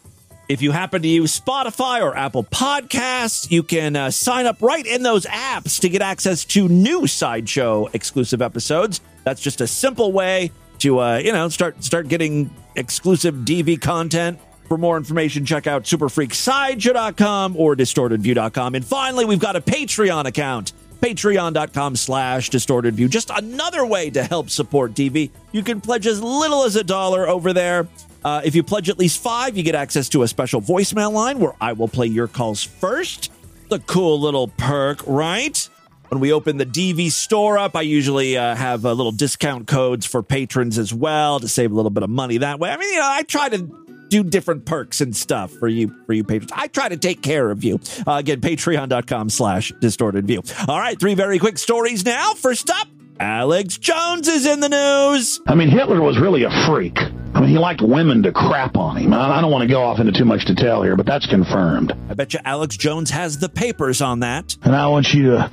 [0.49, 4.87] If you happen to use Spotify or Apple Podcasts, you can uh, sign up right
[4.87, 9.03] in those apps to get access to new sideshow exclusive episodes.
[9.25, 14.39] That's just a simple way to uh, you know start start getting exclusive DV content.
[14.69, 18.75] For more information, check out superfreaksideshow.com or distortedview.com.
[18.75, 20.73] And finally, we've got a Patreon account.
[21.01, 23.09] Patreon.com slash distortedview.
[23.09, 25.31] Just another way to help support DV.
[25.53, 27.87] You can pledge as little as a dollar over there.
[28.29, 31.38] Uh, if you pledge at least five, you get access to a special voicemail line
[31.38, 33.33] where I will play your calls first.
[33.71, 35.57] The cool little perk, right?
[36.11, 40.05] When we open the DV store up, I usually uh, have uh, little discount codes
[40.05, 42.71] for patrons as well to save a little bit of money that way.
[42.71, 46.12] I mean, you know, I try to do different perks and stuff for you for
[46.12, 46.53] you patrons.
[46.55, 47.81] I try to take care of you.
[48.07, 50.43] Uh, again, patreon.com slash distorted view.
[50.67, 52.35] All right, three very quick stories now.
[52.35, 52.88] First up,
[53.21, 55.41] Alex Jones is in the news.
[55.47, 56.97] I mean, Hitler was really a freak.
[56.99, 59.13] I mean, he liked women to crap on him.
[59.13, 61.93] I don't want to go off into too much detail here, but that's confirmed.
[62.09, 64.57] I bet you Alex Jones has the papers on that.
[64.63, 65.51] And I want you to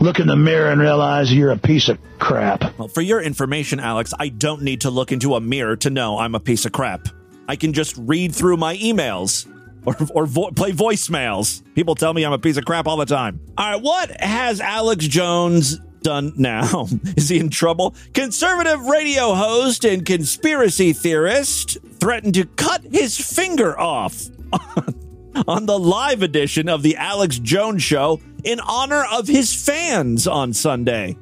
[0.00, 2.78] look in the mirror and realize you're a piece of crap.
[2.78, 6.18] Well, for your information, Alex, I don't need to look into a mirror to know
[6.18, 7.08] I'm a piece of crap.
[7.48, 9.46] I can just read through my emails
[9.86, 11.62] or, or vo- play voicemails.
[11.74, 13.40] People tell me I'm a piece of crap all the time.
[13.56, 16.86] All right, what has Alex Jones done now?
[17.16, 17.96] Is he in trouble?
[18.12, 24.28] Conservative radio host and conspiracy theorist threatened to cut his finger off
[25.48, 30.52] on the live edition of the Alex Jones Show in honor of his fans on
[30.52, 31.16] Sunday.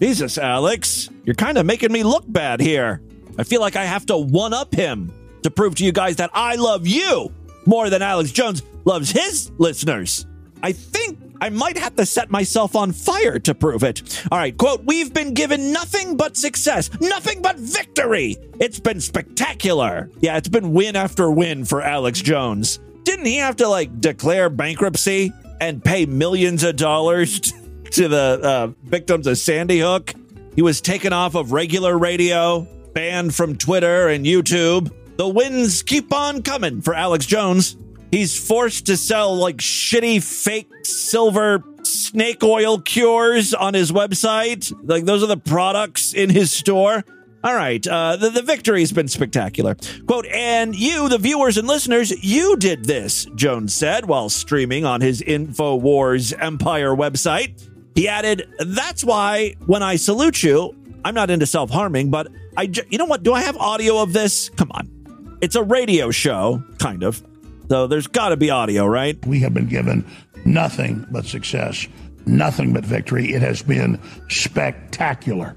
[0.00, 3.02] Jesus, Alex, you're kind of making me look bad here.
[3.36, 6.30] I feel like I have to one up him to prove to you guys that
[6.32, 7.32] I love you
[7.66, 10.26] more than Alex Jones loves his listeners.
[10.62, 14.24] I think I might have to set myself on fire to prove it.
[14.30, 18.36] All right, quote, we've been given nothing but success, nothing but victory.
[18.60, 20.10] It's been spectacular.
[20.20, 22.80] Yeah, it's been win after win for Alex Jones.
[23.04, 27.40] Didn't he have to like declare bankruptcy and pay millions of dollars
[27.92, 30.14] to the uh, victims of Sandy Hook?
[30.56, 34.92] He was taken off of regular radio, banned from Twitter and YouTube.
[35.16, 37.76] The wins keep on coming for Alex Jones.
[38.10, 44.72] He's forced to sell like shitty fake silver snake oil cures on his website.
[44.82, 47.04] Like those are the products in his store.
[47.44, 49.76] All right, uh, the, the victory's been spectacular.
[50.06, 55.00] Quote, and you, the viewers and listeners, you did this, Jones said while streaming on
[55.00, 57.68] his InfoWars Empire website.
[57.94, 62.70] He added, that's why when I salute you, I'm not into self harming, but I,
[62.90, 63.22] you know what?
[63.22, 64.48] Do I have audio of this?
[64.50, 65.38] Come on.
[65.40, 67.22] It's a radio show, kind of.
[67.68, 69.24] So there's got to be audio, right?
[69.26, 70.06] We have been given
[70.44, 71.86] nothing but success,
[72.26, 73.34] nothing but victory.
[73.34, 75.56] It has been spectacular.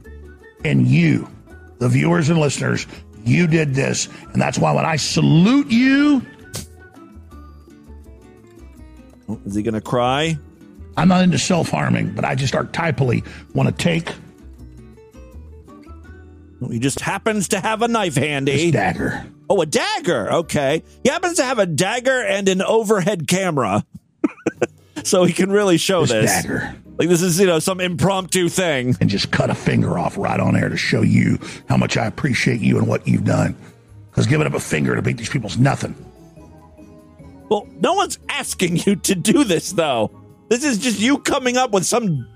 [0.65, 1.29] And you,
[1.79, 2.85] the viewers and listeners,
[3.23, 4.09] you did this.
[4.33, 6.21] And that's why when I salute you,
[9.45, 10.37] Is he going to cry?
[10.97, 14.11] I'm not into self harming, but I just archetypally want to take
[16.69, 18.51] He just happens to have a knife handy.
[18.51, 19.25] this dagger.
[19.49, 20.31] Oh, a dagger.
[20.31, 20.83] Okay.
[21.03, 23.83] He happens to have a dagger and an overhead camera.
[25.03, 26.43] so he can really show This this.
[26.43, 26.75] dagger.
[26.97, 28.95] Like this is, you know, some impromptu thing.
[29.01, 32.05] and just cut a finger off right on air to show you how much I
[32.05, 33.55] appreciate you and what you've done.
[34.11, 35.95] Because giving up a finger to beat these people's nothing.
[37.49, 40.11] Well, no one's asking you to do this, though.
[40.49, 42.27] This is just you coming up with some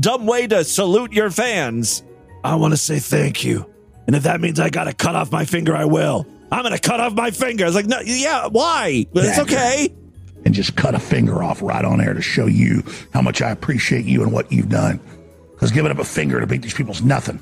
[0.00, 2.02] dumb way to salute your fans.
[2.42, 3.66] I want to say thank you.
[4.06, 6.26] And if that means I got to cut off my finger, I will.
[6.52, 7.64] I'm going to cut off my finger.
[7.64, 9.06] I was like, no, yeah, why?
[9.12, 9.88] But it's okay.
[10.44, 13.50] And just cut a finger off right on air to show you how much I
[13.50, 15.00] appreciate you and what you've done.
[15.52, 17.40] Because giving up a finger to beat these people's nothing.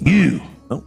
[0.00, 0.84] You Oh.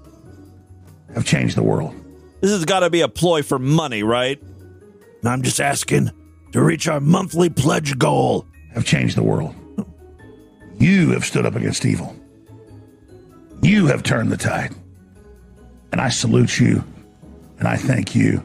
[1.13, 1.93] have changed the world.
[2.41, 4.41] This has got to be a ploy for money, right?
[4.41, 6.11] And I'm just asking
[6.53, 8.45] to reach our monthly pledge goal.
[8.73, 9.53] Have changed the world.
[10.81, 12.15] You have stood up against evil.
[13.61, 14.73] You have turned the tide.
[15.91, 16.83] And I salute you
[17.59, 18.43] and I thank you.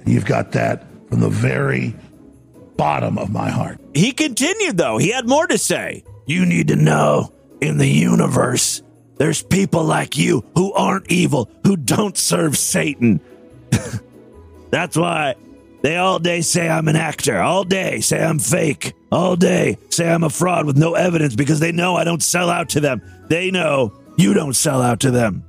[0.00, 1.94] And you've got that from the very
[2.76, 3.78] bottom of my heart.
[3.94, 4.98] He continued, though.
[4.98, 6.02] He had more to say.
[6.26, 8.82] You need to know in the universe,
[9.18, 13.20] there's people like you who aren't evil, who don't serve Satan.
[14.70, 15.36] That's why
[15.82, 20.10] they all day say I'm an actor, all day say I'm fake, all day say
[20.10, 23.02] I'm a fraud with no evidence because they know I don't sell out to them.
[23.28, 25.44] They know you don't sell out to them.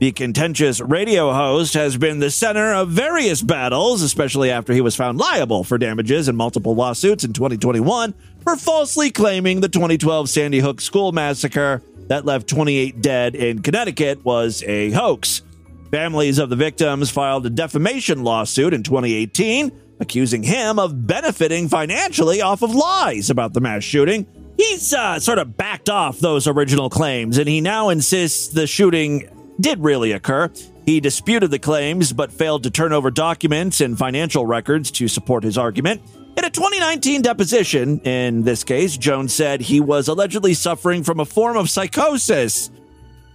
[0.00, 4.94] The contentious radio host has been the center of various battles, especially after he was
[4.94, 10.60] found liable for damages in multiple lawsuits in 2021 for falsely claiming the 2012 Sandy
[10.60, 15.42] Hook school massacre that left 28 dead in Connecticut was a hoax.
[15.90, 22.42] Families of the victims filed a defamation lawsuit in 2018, accusing him of benefiting financially
[22.42, 24.26] off of lies about the mass shooting.
[24.58, 29.30] He's uh, sort of backed off those original claims, and he now insists the shooting
[29.58, 30.50] did really occur.
[30.84, 35.42] He disputed the claims, but failed to turn over documents and financial records to support
[35.42, 36.02] his argument.
[36.36, 41.24] In a 2019 deposition, in this case, Jones said he was allegedly suffering from a
[41.24, 42.70] form of psychosis.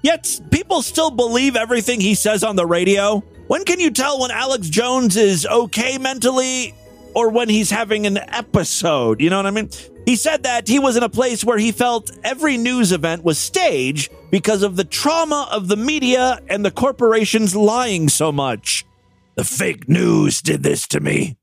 [0.04, 3.24] Yet people still believe everything he says on the radio.
[3.48, 6.76] When can you tell when Alex Jones is okay mentally
[7.16, 9.22] or when he's having an episode?
[9.22, 9.70] You know what I mean?
[10.06, 13.38] He said that he was in a place where he felt every news event was
[13.38, 18.86] staged because of the trauma of the media and the corporations lying so much.
[19.36, 21.38] The fake news did this to me.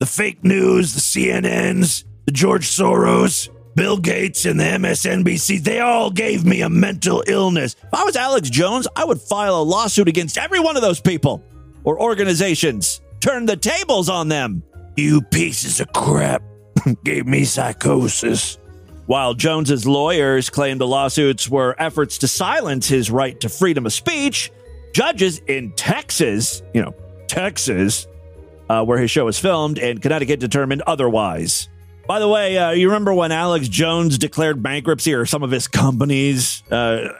[0.00, 6.10] The fake news, the CNNs, the George Soros, Bill Gates, and the MSNBC, they all
[6.10, 7.76] gave me a mental illness.
[7.82, 10.98] If I was Alex Jones, I would file a lawsuit against every one of those
[10.98, 11.44] people
[11.84, 13.02] or organizations.
[13.20, 14.62] Turn the tables on them.
[14.96, 16.42] You pieces of crap
[17.04, 18.56] gave me psychosis.
[19.04, 23.92] While Jones's lawyers claimed the lawsuits were efforts to silence his right to freedom of
[23.92, 24.50] speech,
[24.94, 26.94] judges in Texas, you know,
[27.28, 28.06] Texas,
[28.70, 31.68] uh, where his show was filmed, and Connecticut determined otherwise.
[32.06, 35.66] By the way, uh, you remember when Alex Jones declared bankruptcy or some of his
[35.66, 37.18] companies uh,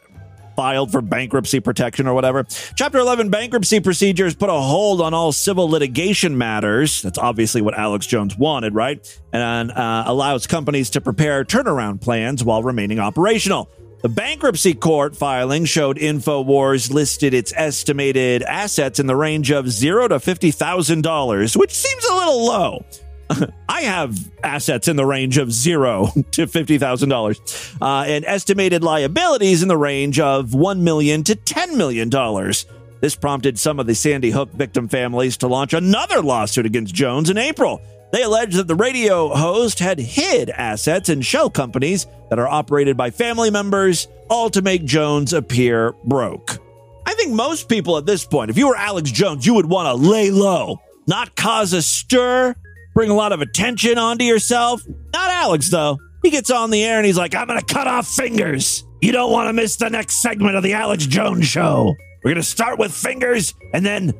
[0.54, 2.44] filed for bankruptcy protection or whatever?
[2.76, 7.02] Chapter 11 bankruptcy procedures put a hold on all civil litigation matters.
[7.02, 9.20] That's obviously what Alex Jones wanted, right?
[9.32, 13.68] And uh, allows companies to prepare turnaround plans while remaining operational.
[14.02, 20.06] The bankruptcy court filing showed InfoWars listed its estimated assets in the range of zero
[20.06, 22.84] to $50,000, which seems a little low.
[23.68, 28.82] I have assets in the range of zero to fifty thousand uh, dollars, and estimated
[28.82, 32.66] liabilities in the range of one million to ten million dollars.
[33.00, 37.28] This prompted some of the Sandy Hook victim families to launch another lawsuit against Jones
[37.28, 37.80] in April.
[38.12, 42.96] They allege that the radio host had hid assets in shell companies that are operated
[42.96, 46.58] by family members, all to make Jones appear broke.
[47.04, 49.86] I think most people at this point, if you were Alex Jones, you would want
[49.86, 52.54] to lay low, not cause a stir,
[52.96, 54.82] bring a lot of attention onto yourself.
[55.12, 55.98] Not Alex, though.
[56.22, 58.84] He gets on the air and he's like, I'm going to cut off fingers.
[59.02, 61.94] You don't want to miss the next segment of the Alex Jones show.
[62.24, 64.14] We're going to start with fingers and then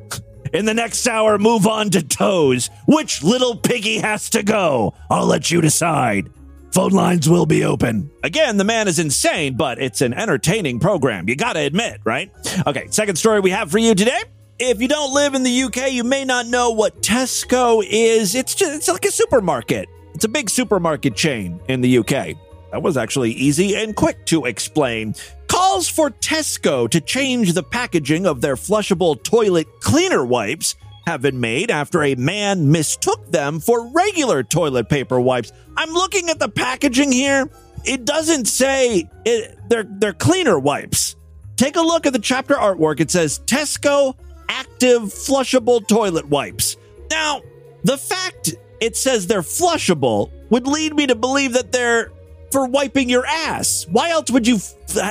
[0.53, 2.69] in the next hour move on to toes.
[2.87, 4.93] Which little piggy has to go?
[5.09, 6.29] I'll let you decide.
[6.71, 8.11] Phone lines will be open.
[8.23, 11.27] Again, the man is insane, but it's an entertaining program.
[11.27, 12.29] You gotta admit, right?
[12.67, 14.21] Okay, second story we have for you today.
[14.59, 18.33] If you don't live in the UK, you may not know what Tesco is.
[18.33, 19.87] It's just it's like a supermarket.
[20.15, 22.35] It's a big supermarket chain in the UK.
[22.71, 25.13] That was actually easy and quick to explain.
[25.47, 30.73] Calls for Tesco to change the packaging of their flushable toilet cleaner wipes
[31.05, 35.51] have been made after a man mistook them for regular toilet paper wipes.
[35.77, 37.47] I'm looking at the packaging here.
[37.85, 41.15] It doesn't say it, they're they're cleaner wipes.
[41.57, 42.99] Take a look at the chapter artwork.
[42.99, 44.15] It says Tesco
[44.49, 46.77] active flushable toilet wipes.
[47.09, 47.41] Now,
[47.83, 52.11] the fact it says they're flushable would lead me to believe that they're
[52.51, 53.85] for wiping your ass.
[53.89, 54.59] Why else would you,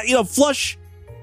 [0.05, 0.78] you know, flush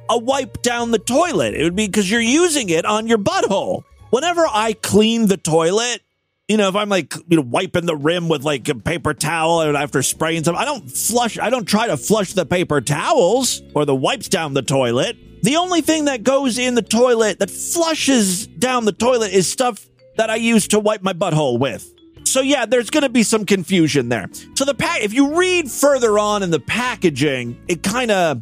[0.10, 1.56] a wipe down the toilet?
[1.56, 3.84] It would be because you're using it on your butthole.
[4.10, 6.02] Whenever I clean the toilet,
[6.48, 9.62] you know, if I'm like, you know, wiping the rim with like a paper towel
[9.62, 13.62] and after spraying some, I don't flush, I don't try to flush the paper towels
[13.74, 15.18] or the wipes down the toilet.
[15.44, 19.88] The only thing that goes in the toilet that flushes down the toilet is stuff
[20.16, 21.94] that I use to wipe my butthole with.
[22.24, 24.30] So yeah, there's going to be some confusion there.
[24.56, 28.42] So the pack, if you read further on in the packaging, it kind of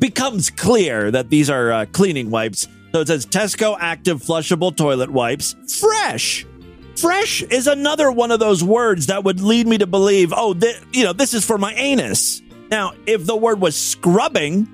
[0.00, 2.66] becomes clear that these are uh, cleaning wipes.
[2.92, 6.44] So it says Tesco Active Flushable Toilet Wipes, fresh.
[6.96, 10.82] Fresh is another one of those words that would lead me to believe, oh, th-
[10.92, 12.42] you know, this is for my anus.
[12.70, 14.68] Now, if the word was scrubbing,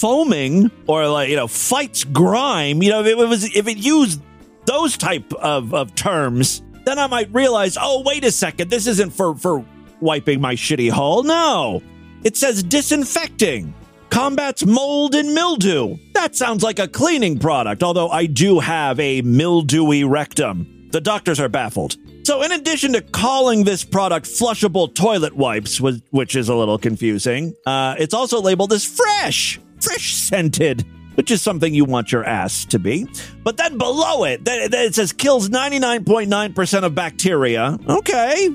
[0.00, 4.20] foaming, or like you know, fights grime, you know, if it was if it used
[4.66, 9.10] those type of, of terms, then I might realize, oh, wait a second, this isn't
[9.10, 9.64] for for
[10.00, 11.22] wiping my shitty hole.
[11.22, 11.82] No,
[12.24, 13.74] it says disinfecting.
[14.10, 15.96] Combats mold and mildew.
[16.14, 20.88] That sounds like a cleaning product, although I do have a mildewy rectum.
[20.90, 21.96] The doctors are baffled.
[22.24, 27.54] So, in addition to calling this product flushable toilet wipes, which is a little confusing,
[27.66, 32.64] uh, it's also labeled as fresh, fresh scented, which is something you want your ass
[32.66, 33.06] to be.
[33.42, 37.78] But then below it, it says kills 99.9% of bacteria.
[37.88, 38.48] Okay,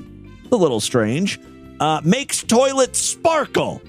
[0.50, 1.40] a little strange.
[1.78, 3.82] Uh, makes toilets sparkle.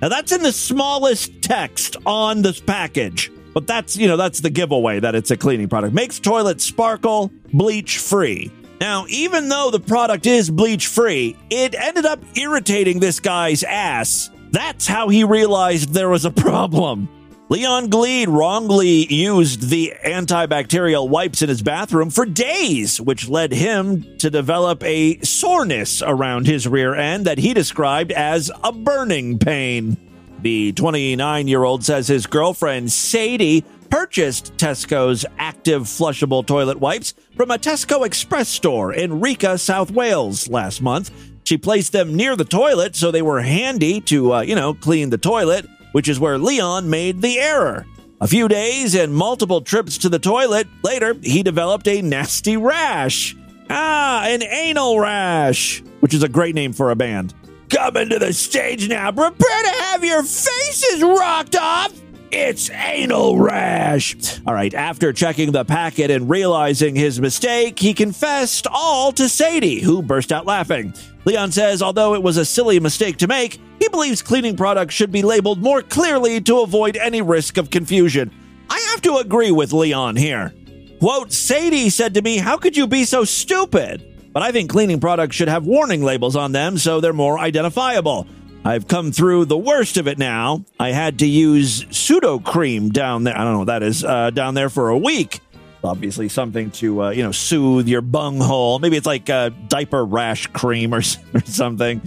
[0.00, 3.32] Now, that's in the smallest text on this package.
[3.54, 5.92] But that's, you know, that's the giveaway that it's a cleaning product.
[5.92, 8.52] Makes toilets sparkle, bleach free.
[8.80, 14.30] Now, even though the product is bleach free, it ended up irritating this guy's ass.
[14.50, 17.08] That's how he realized there was a problem.
[17.50, 24.04] Leon Gleed wrongly used the antibacterial wipes in his bathroom for days, which led him
[24.18, 29.96] to develop a soreness around his rear end that he described as a burning pain.
[30.42, 37.50] The 29 year old says his girlfriend, Sadie, purchased Tesco's active flushable toilet wipes from
[37.50, 41.10] a Tesco Express store in Risca, South Wales last month
[41.48, 45.08] She placed them near the toilet so they were handy to, uh, you know, clean
[45.08, 47.86] the toilet, which is where Leon made the error.
[48.20, 53.34] A few days and multiple trips to the toilet later, he developed a nasty rash.
[53.70, 57.32] Ah, an anal rash, which is a great name for a band.
[57.70, 59.10] Coming to the stage now.
[59.10, 61.98] Prepare to have your faces rocked off.
[62.30, 64.14] It's anal rash.
[64.46, 69.80] All right, after checking the packet and realizing his mistake, he confessed all to Sadie,
[69.80, 70.92] who burst out laughing.
[71.24, 75.10] Leon says, although it was a silly mistake to make, he believes cleaning products should
[75.10, 78.30] be labeled more clearly to avoid any risk of confusion.
[78.68, 80.52] I have to agree with Leon here.
[81.00, 84.04] Quote, Sadie said to me, How could you be so stupid?
[84.32, 88.26] But I think cleaning products should have warning labels on them so they're more identifiable.
[88.68, 90.62] I've come through the worst of it now.
[90.78, 93.34] I had to use Sudocrem down there.
[93.34, 95.40] I don't know what that is, uh, down there for a week.
[95.82, 98.78] Obviously, something to, uh, you know, soothe your bunghole.
[98.78, 100.98] Maybe it's like uh, diaper rash cream or,
[101.34, 102.02] or something.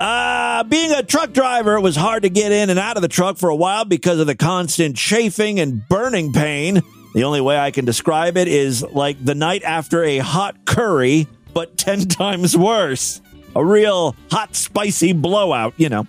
[0.00, 3.08] Uh, being a truck driver, it was hard to get in and out of the
[3.08, 6.80] truck for a while because of the constant chafing and burning pain.
[7.12, 11.26] The only way I can describe it is like the night after a hot curry,
[11.52, 13.20] but 10 times worse.
[13.56, 16.06] A real hot, spicy blowout, you know.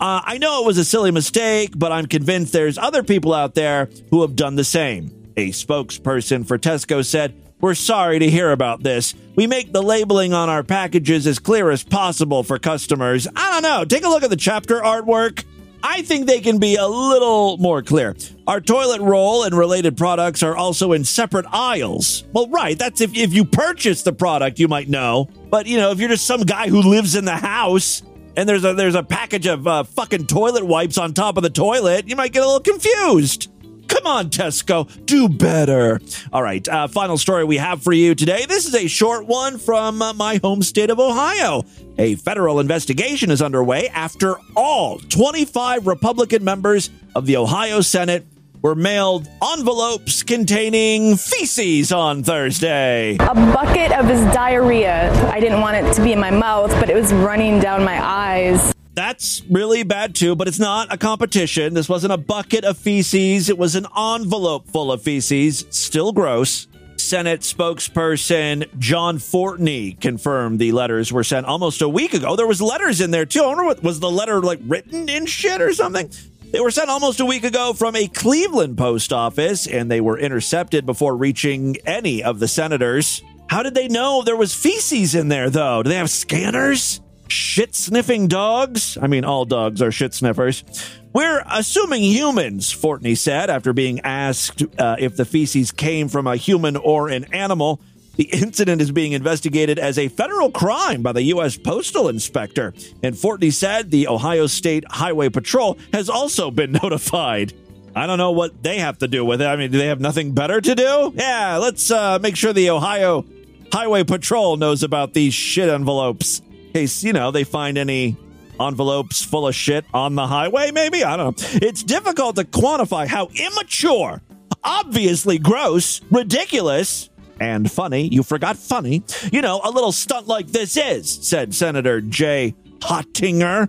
[0.00, 3.54] Uh, I know it was a silly mistake, but I'm convinced there's other people out
[3.54, 5.32] there who have done the same.
[5.36, 9.14] A spokesperson for Tesco said, We're sorry to hear about this.
[9.36, 13.26] We make the labeling on our packages as clear as possible for customers.
[13.34, 13.84] I don't know.
[13.84, 15.44] Take a look at the chapter artwork.
[15.82, 18.16] I think they can be a little more clear.
[18.46, 22.24] Our toilet roll and related products are also in separate aisles.
[22.32, 25.28] Well, right, that's if, if you purchase the product, you might know.
[25.50, 28.02] But, you know, if you're just some guy who lives in the house
[28.36, 31.50] and there's a there's a package of uh, fucking toilet wipes on top of the
[31.50, 33.50] toilet, you might get a little confused.
[33.88, 36.00] Come on, Tesco, do better.
[36.32, 38.46] All right, uh, final story we have for you today.
[38.46, 41.64] This is a short one from uh, my home state of Ohio.
[41.98, 48.26] A federal investigation is underway after all 25 Republican members of the Ohio Senate
[48.62, 53.16] were mailed envelopes containing feces on Thursday.
[53.20, 55.12] A bucket of his diarrhea.
[55.30, 58.02] I didn't want it to be in my mouth, but it was running down my
[58.04, 58.74] eyes.
[58.98, 61.72] That's really bad too, but it's not a competition.
[61.72, 63.48] This wasn't a bucket of feces.
[63.48, 65.66] It was an envelope full of feces.
[65.70, 66.66] Still gross.
[66.96, 72.34] Senate spokesperson John Fortney confirmed the letters were sent almost a week ago.
[72.34, 73.44] There was letters in there too.
[73.44, 76.10] I wonder what was the letter like written in shit or something.
[76.50, 80.18] They were sent almost a week ago from a Cleveland post office and they were
[80.18, 83.22] intercepted before reaching any of the senators.
[83.48, 85.84] How did they know there was feces in there though?
[85.84, 87.00] Do they have scanners?
[87.28, 88.96] Shit sniffing dogs?
[89.00, 90.64] I mean, all dogs are shit sniffers.
[91.12, 96.36] We're assuming humans, Fortney said after being asked uh, if the feces came from a
[96.36, 97.80] human or an animal.
[98.16, 101.56] The incident is being investigated as a federal crime by the U.S.
[101.56, 102.74] Postal Inspector.
[103.02, 107.52] And Fortney said the Ohio State Highway Patrol has also been notified.
[107.94, 109.46] I don't know what they have to do with it.
[109.46, 111.12] I mean, do they have nothing better to do?
[111.14, 113.24] Yeah, let's uh, make sure the Ohio
[113.72, 116.42] Highway Patrol knows about these shit envelopes.
[116.78, 118.16] Case, you know, they find any
[118.60, 121.02] envelopes full of shit on the highway, maybe?
[121.02, 121.48] I don't know.
[121.60, 124.22] It's difficult to quantify how immature,
[124.62, 127.10] obviously gross, ridiculous,
[127.40, 129.02] and funny, you forgot funny,
[129.32, 133.68] you know, a little stunt like this is, said Senator Jay Hottinger.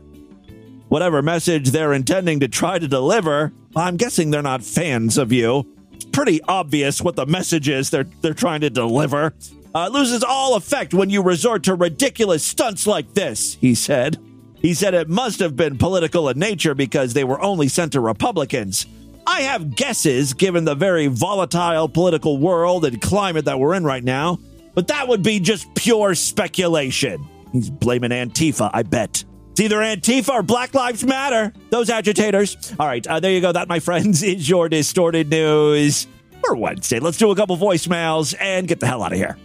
[0.89, 5.65] Whatever message they're intending to try to deliver, I'm guessing they're not fans of you.
[5.93, 9.33] It's pretty obvious what the message is they're, they're trying to deliver.
[9.73, 14.17] Uh, loses all effect when you resort to ridiculous stunts like this, he said.
[14.55, 18.01] He said it must have been political in nature because they were only sent to
[18.01, 18.87] Republicans.
[19.27, 24.03] I have guesses given the very volatile political world and climate that we're in right
[24.03, 24.39] now,
[24.73, 27.25] but that would be just pure speculation.
[27.51, 29.23] He's blaming Antifa, I bet.
[29.51, 32.73] It's either Antifa or Black Lives Matter, those agitators.
[32.79, 33.51] All right, uh, there you go.
[33.51, 36.07] That, my friends, is your distorted news
[36.43, 36.99] for Wednesday.
[36.99, 39.37] Let's do a couple voicemails and get the hell out of here.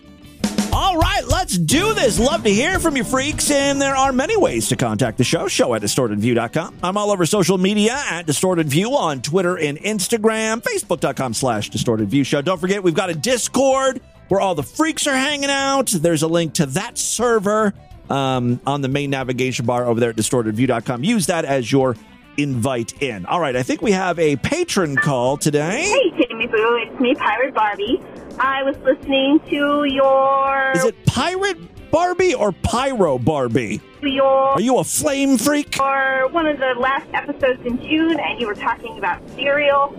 [0.75, 2.19] All right, let's do this.
[2.19, 5.47] Love to hear from you freaks, and there are many ways to contact the show.
[5.47, 6.79] Show at distortedview.com.
[6.83, 12.43] I'm all over social media at distortedview on Twitter and Instagram, Facebook.com slash distortedview Show.
[12.43, 15.87] Don't forget, we've got a Discord where all the freaks are hanging out.
[15.91, 17.73] There's a link to that server
[18.11, 21.05] um, on the main navigation bar over there at distortedview.com.
[21.05, 21.95] Use that as your
[22.37, 23.27] invite in.
[23.27, 25.83] All right, I think we have a patron call today.
[25.83, 28.01] Hey, Timmy Boo, it's me, Pirate Barbie.
[28.39, 33.81] I was listening to your Is it Pirate Barbie or Pyro Barbie?
[34.03, 35.79] your Are you a flame freak?
[35.81, 39.95] or one of the last episodes in June, and you were talking about cereal.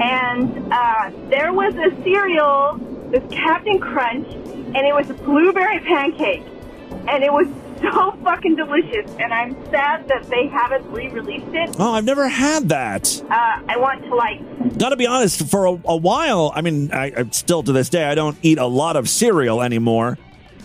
[0.00, 2.78] And uh, there was a cereal,
[3.10, 6.42] this Captain Crunch, and it was a blueberry pancake,
[7.08, 7.46] and it was
[7.92, 11.76] so fucking delicious, and I'm sad that they haven't re-released it.
[11.78, 13.22] Oh, I've never had that.
[13.30, 14.40] Uh, I want to like
[14.78, 17.88] Got to be honest, for a, a while, I mean, I, I still to this
[17.88, 20.18] day, I don't eat a lot of cereal anymore.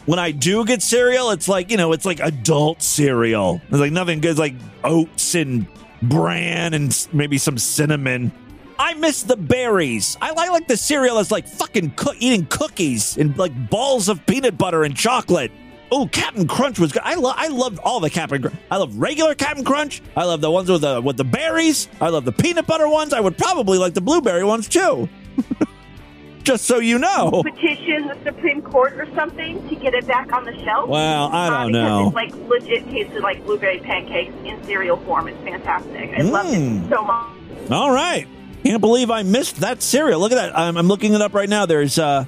[0.05, 3.61] When I do get cereal, it's like, you know, it's like adult cereal.
[3.69, 5.67] It's like nothing good, it's like oats and
[6.01, 8.31] bran and maybe some cinnamon.
[8.79, 10.17] I miss the berries.
[10.21, 14.25] I like, like the cereal that's like fucking coo- eating cookies and like balls of
[14.25, 15.51] peanut butter and chocolate.
[15.91, 17.01] Oh, Captain Crunch was good.
[17.03, 17.33] I love.
[17.37, 18.41] I loved all the Captain.
[18.41, 18.55] Crunch.
[18.69, 20.01] I love regular Captain Crunch.
[20.15, 21.87] I love the ones with the with the berries.
[21.99, 23.11] I love the peanut butter ones.
[23.13, 25.09] I would probably like the blueberry ones too.
[26.43, 27.43] Just so you know.
[27.43, 30.89] petition the Supreme Court or something to get it back on the shelf.
[30.89, 32.05] Well, I Uh, don't because know.
[32.07, 35.27] It's like legit tasted like blueberry pancakes in cereal form.
[35.27, 36.11] It's fantastic.
[36.17, 36.85] I love Mm.
[36.85, 37.71] it so much.
[37.71, 38.25] All right.
[38.63, 40.19] Can't believe I missed that cereal.
[40.19, 40.57] Look at that.
[40.57, 41.65] I'm, I'm looking it up right now.
[41.65, 42.25] There's uh,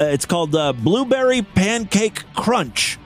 [0.00, 2.98] uh, it's called uh, Blueberry Pancake Crunch.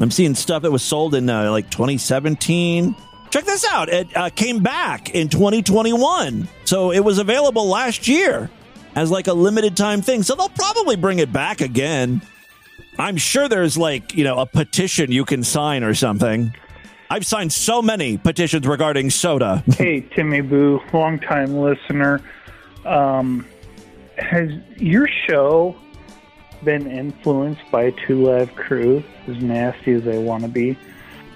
[0.00, 2.96] I'm seeing stuff that was sold in uh, like 2017.
[3.30, 3.88] Check this out.
[3.88, 6.48] It uh, came back in 2021.
[6.64, 8.50] So it was available last year
[8.94, 10.22] as like a limited time thing.
[10.22, 12.20] So they'll probably bring it back again.
[12.98, 16.54] I'm sure there's like, you know, a petition you can sign or something.
[17.08, 19.62] I've signed so many petitions regarding soda.
[19.76, 22.20] Hey, Timmy Boo, longtime listener.
[22.84, 23.46] Um,
[24.18, 25.76] has your show
[26.64, 30.78] been influenced by Two Live Crew, as nasty as they want to be?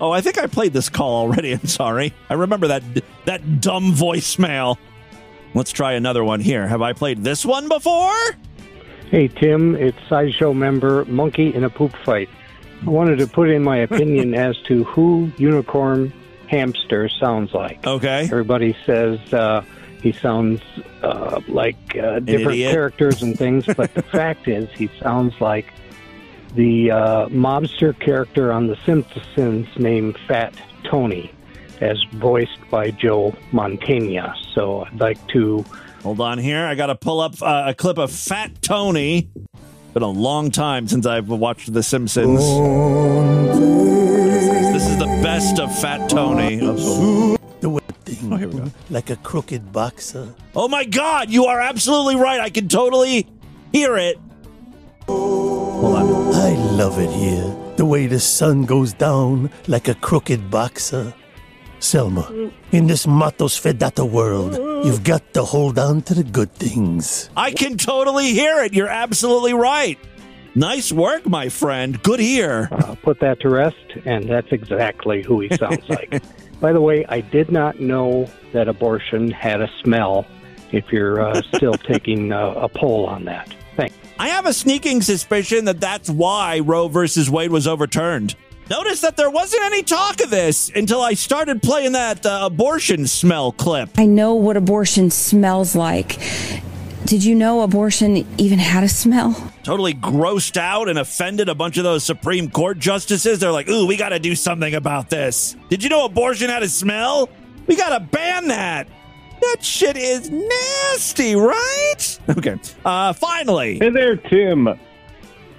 [0.01, 1.53] Oh, I think I played this call already.
[1.55, 2.13] I'm sorry.
[2.29, 2.83] I remember that
[3.25, 4.77] that dumb voicemail.
[5.55, 6.67] Let's try another one here.
[6.67, 8.15] Have I played this one before?
[9.11, 12.29] Hey, Tim, it's Sideshow member Monkey in a Poop Fight.
[12.85, 16.13] I wanted to put in my opinion as to who Unicorn
[16.49, 17.87] Hamster sounds like.
[17.87, 18.25] Okay.
[18.25, 19.65] Everybody says uh,
[20.03, 20.61] he sounds
[21.03, 25.73] uh, like uh, different characters and things, but the fact is he sounds like
[26.55, 31.31] the uh, mobster character on The Simpsons named Fat Tony,
[31.81, 34.35] as voiced by Joe Mantegna.
[34.55, 35.65] So I'd like to
[36.07, 36.65] Hold on here.
[36.65, 39.29] I got to pull up uh, a clip of Fat Tony.
[39.93, 42.39] Been a long time since I've watched The Simpsons.
[44.73, 46.61] This is the best of Fat Tony.
[46.63, 47.36] Oh,
[48.21, 48.71] The way here we go.
[48.91, 50.35] Like a crooked boxer.
[50.55, 52.41] oh my God, you are absolutely right.
[52.41, 53.27] I can totally
[53.73, 54.19] hear it.
[55.07, 56.35] Hold on.
[56.35, 57.55] I love it here.
[57.77, 61.13] The way the sun goes down like a crooked boxer.
[61.79, 64.57] Selma, in this Matos Fedata world,
[64.87, 67.29] you've got to hold on to the good things.
[67.37, 68.73] I can totally hear it.
[68.73, 69.99] You're absolutely right.
[70.55, 72.03] Nice work, my friend.
[72.03, 72.69] Good ear.
[72.73, 76.23] uh, put that to rest, and that's exactly who he sounds like.
[76.61, 80.27] By the way, I did not know that abortion had a smell.
[80.73, 83.95] If you're uh, still taking uh, a poll on that, thanks.
[84.19, 88.35] I have a sneaking suspicion that that's why Roe versus Wade was overturned.
[88.69, 93.07] Notice that there wasn't any talk of this until I started playing that uh, abortion
[93.07, 93.91] smell clip.
[93.97, 96.19] I know what abortion smells like.
[97.07, 99.53] Did you know abortion even had a smell?
[99.63, 103.39] Totally grossed out and offended a bunch of those Supreme Court justices.
[103.39, 105.55] They're like, ooh, we got to do something about this.
[105.69, 107.29] Did you know abortion had a smell?
[107.69, 108.89] We got to ban that.
[109.41, 112.19] That shit is nasty, right?
[112.29, 112.57] Okay.
[112.85, 113.79] Uh, finally.
[113.79, 114.69] Hey there, Tim.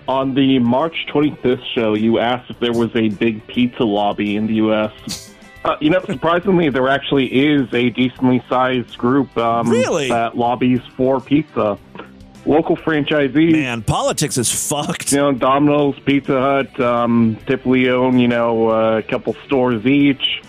[0.09, 4.47] On the March 25th show, you asked if there was a big pizza lobby in
[4.47, 5.26] the U.S.
[5.67, 10.07] Uh, you know, surprisingly, there actually is a decently sized group um, Really?
[10.07, 11.77] that lobbies for pizza.
[12.45, 13.51] Local franchisees.
[13.51, 15.11] Man, politics is fucked.
[15.11, 20.41] You know, Domino's, Pizza Hut, um, typically own, you know, uh, a couple stores each,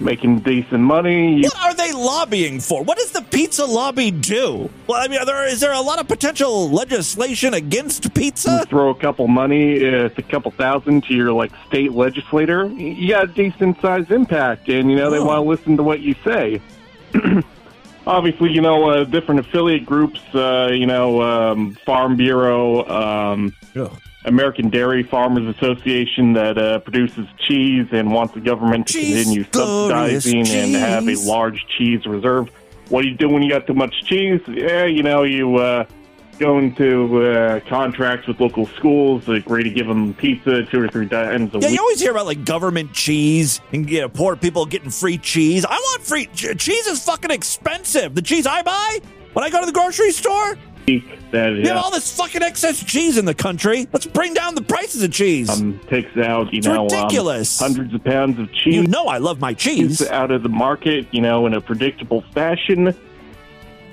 [0.00, 1.42] making decent money.
[1.42, 2.82] What are they lobbying for?
[2.82, 4.70] What does the pizza lobby do?
[4.86, 8.58] Well, I mean, are there, is there a lot of potential legislation against pizza?
[8.60, 12.66] You throw a couple money, uh, a couple thousand to your like state legislator.
[12.66, 16.00] You got a decent sized impact, and you know they want to listen to what
[16.00, 16.60] you say.
[18.06, 20.20] Obviously, you know uh, different affiliate groups.
[20.34, 23.54] Uh, you know, um, Farm Bureau, um,
[24.24, 30.24] American Dairy Farmers Association that uh, produces cheese and wants the government to continue glorious
[30.24, 32.50] subsidizing and have a large cheese reserve.
[32.90, 34.40] What do you do when you got too much cheese?
[34.48, 35.84] Yeah, you know, you uh,
[36.38, 41.08] go into uh, contracts with local schools, agree to give them pizza two or three
[41.08, 41.74] times a Yeah, week.
[41.74, 45.64] you always hear about like government cheese and you know, poor people getting free cheese.
[45.64, 48.14] I want free ch- cheese is fucking expensive.
[48.14, 48.98] The cheese I buy
[49.32, 50.58] when I go to the grocery store.
[51.32, 53.86] That We have all this fucking excess cheese in the country.
[53.92, 55.48] Let's bring down the prices of cheese.
[55.50, 57.58] um, takes out you It's know um, ridiculous.
[57.58, 58.74] hundreds of pounds of cheese.
[58.74, 60.06] You know I love my cheese.
[60.08, 62.94] out of the market, you know, in a predictable fashion.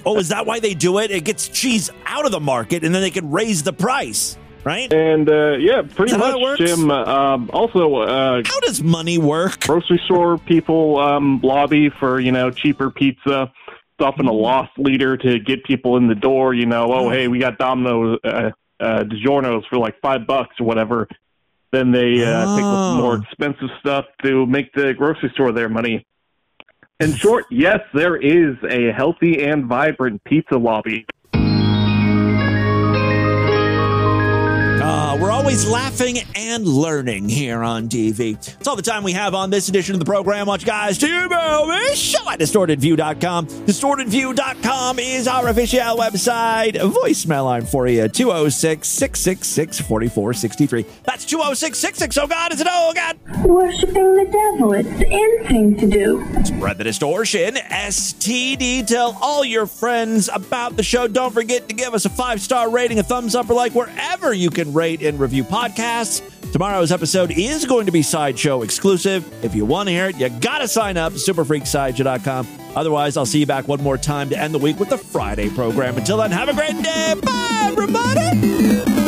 [0.06, 1.12] Oh, is that why they do it?
[1.12, 4.38] It gets cheese out of the market and then they can raise the price.
[4.64, 4.92] right?
[4.94, 6.60] And uh, yeah, pretty Is that how it much?
[6.60, 6.90] Jim.
[6.92, 9.60] Um, also, uh, how does money work?
[9.62, 13.52] Grocery store people um, lobby for you know cheaper pizza.
[14.00, 16.54] Often a loss leader to get people in the door.
[16.54, 20.66] You know, oh hey, we got Domino's uh, uh, DiGiorno's for like five bucks or
[20.66, 21.08] whatever.
[21.72, 26.06] Then they uh, take the more expensive stuff to make the grocery store their money.
[27.00, 31.06] In short, yes, there is a healthy and vibrant pizza lobby.
[35.48, 38.34] Always laughing and learning here on TV.
[38.34, 40.46] It's all the time we have on this edition of the program.
[40.46, 41.08] Watch guys to
[41.96, 43.48] show at distortedview.com.
[43.48, 46.74] Distortedview.com is our official website.
[46.74, 50.86] Voicemail line for you 206 666 4463.
[51.06, 52.18] That's 206 66.
[52.18, 52.68] Oh God, is it?
[52.70, 53.18] Oh God.
[53.46, 54.74] Worshipping the devil.
[54.74, 56.28] It's the in thing to do.
[56.44, 57.56] Spread the distortion.
[57.56, 58.86] STD.
[58.86, 61.08] Tell all your friends about the show.
[61.08, 64.34] Don't forget to give us a five star rating, a thumbs up, or like wherever
[64.34, 66.22] you can rate and review podcasts.
[66.52, 69.28] Tomorrow's episode is going to be Sideshow exclusive.
[69.44, 72.48] If you want to hear it, you got to sign up superfreaksideshow.com.
[72.76, 75.50] Otherwise, I'll see you back one more time to end the week with the Friday
[75.50, 75.98] program.
[75.98, 77.14] Until then, have a great day.
[77.22, 79.07] Bye, everybody.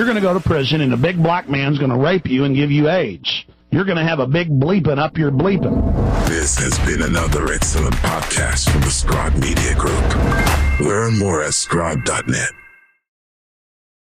[0.00, 2.44] You're going to go to prison, and a big black man's going to rape you
[2.44, 3.44] and give you AIDS.
[3.70, 6.26] You're going to have a big bleeping up your bleeping.
[6.26, 10.88] This has been another excellent podcast from the Scribe Media Group.
[10.88, 12.59] Learn more at scribe.net.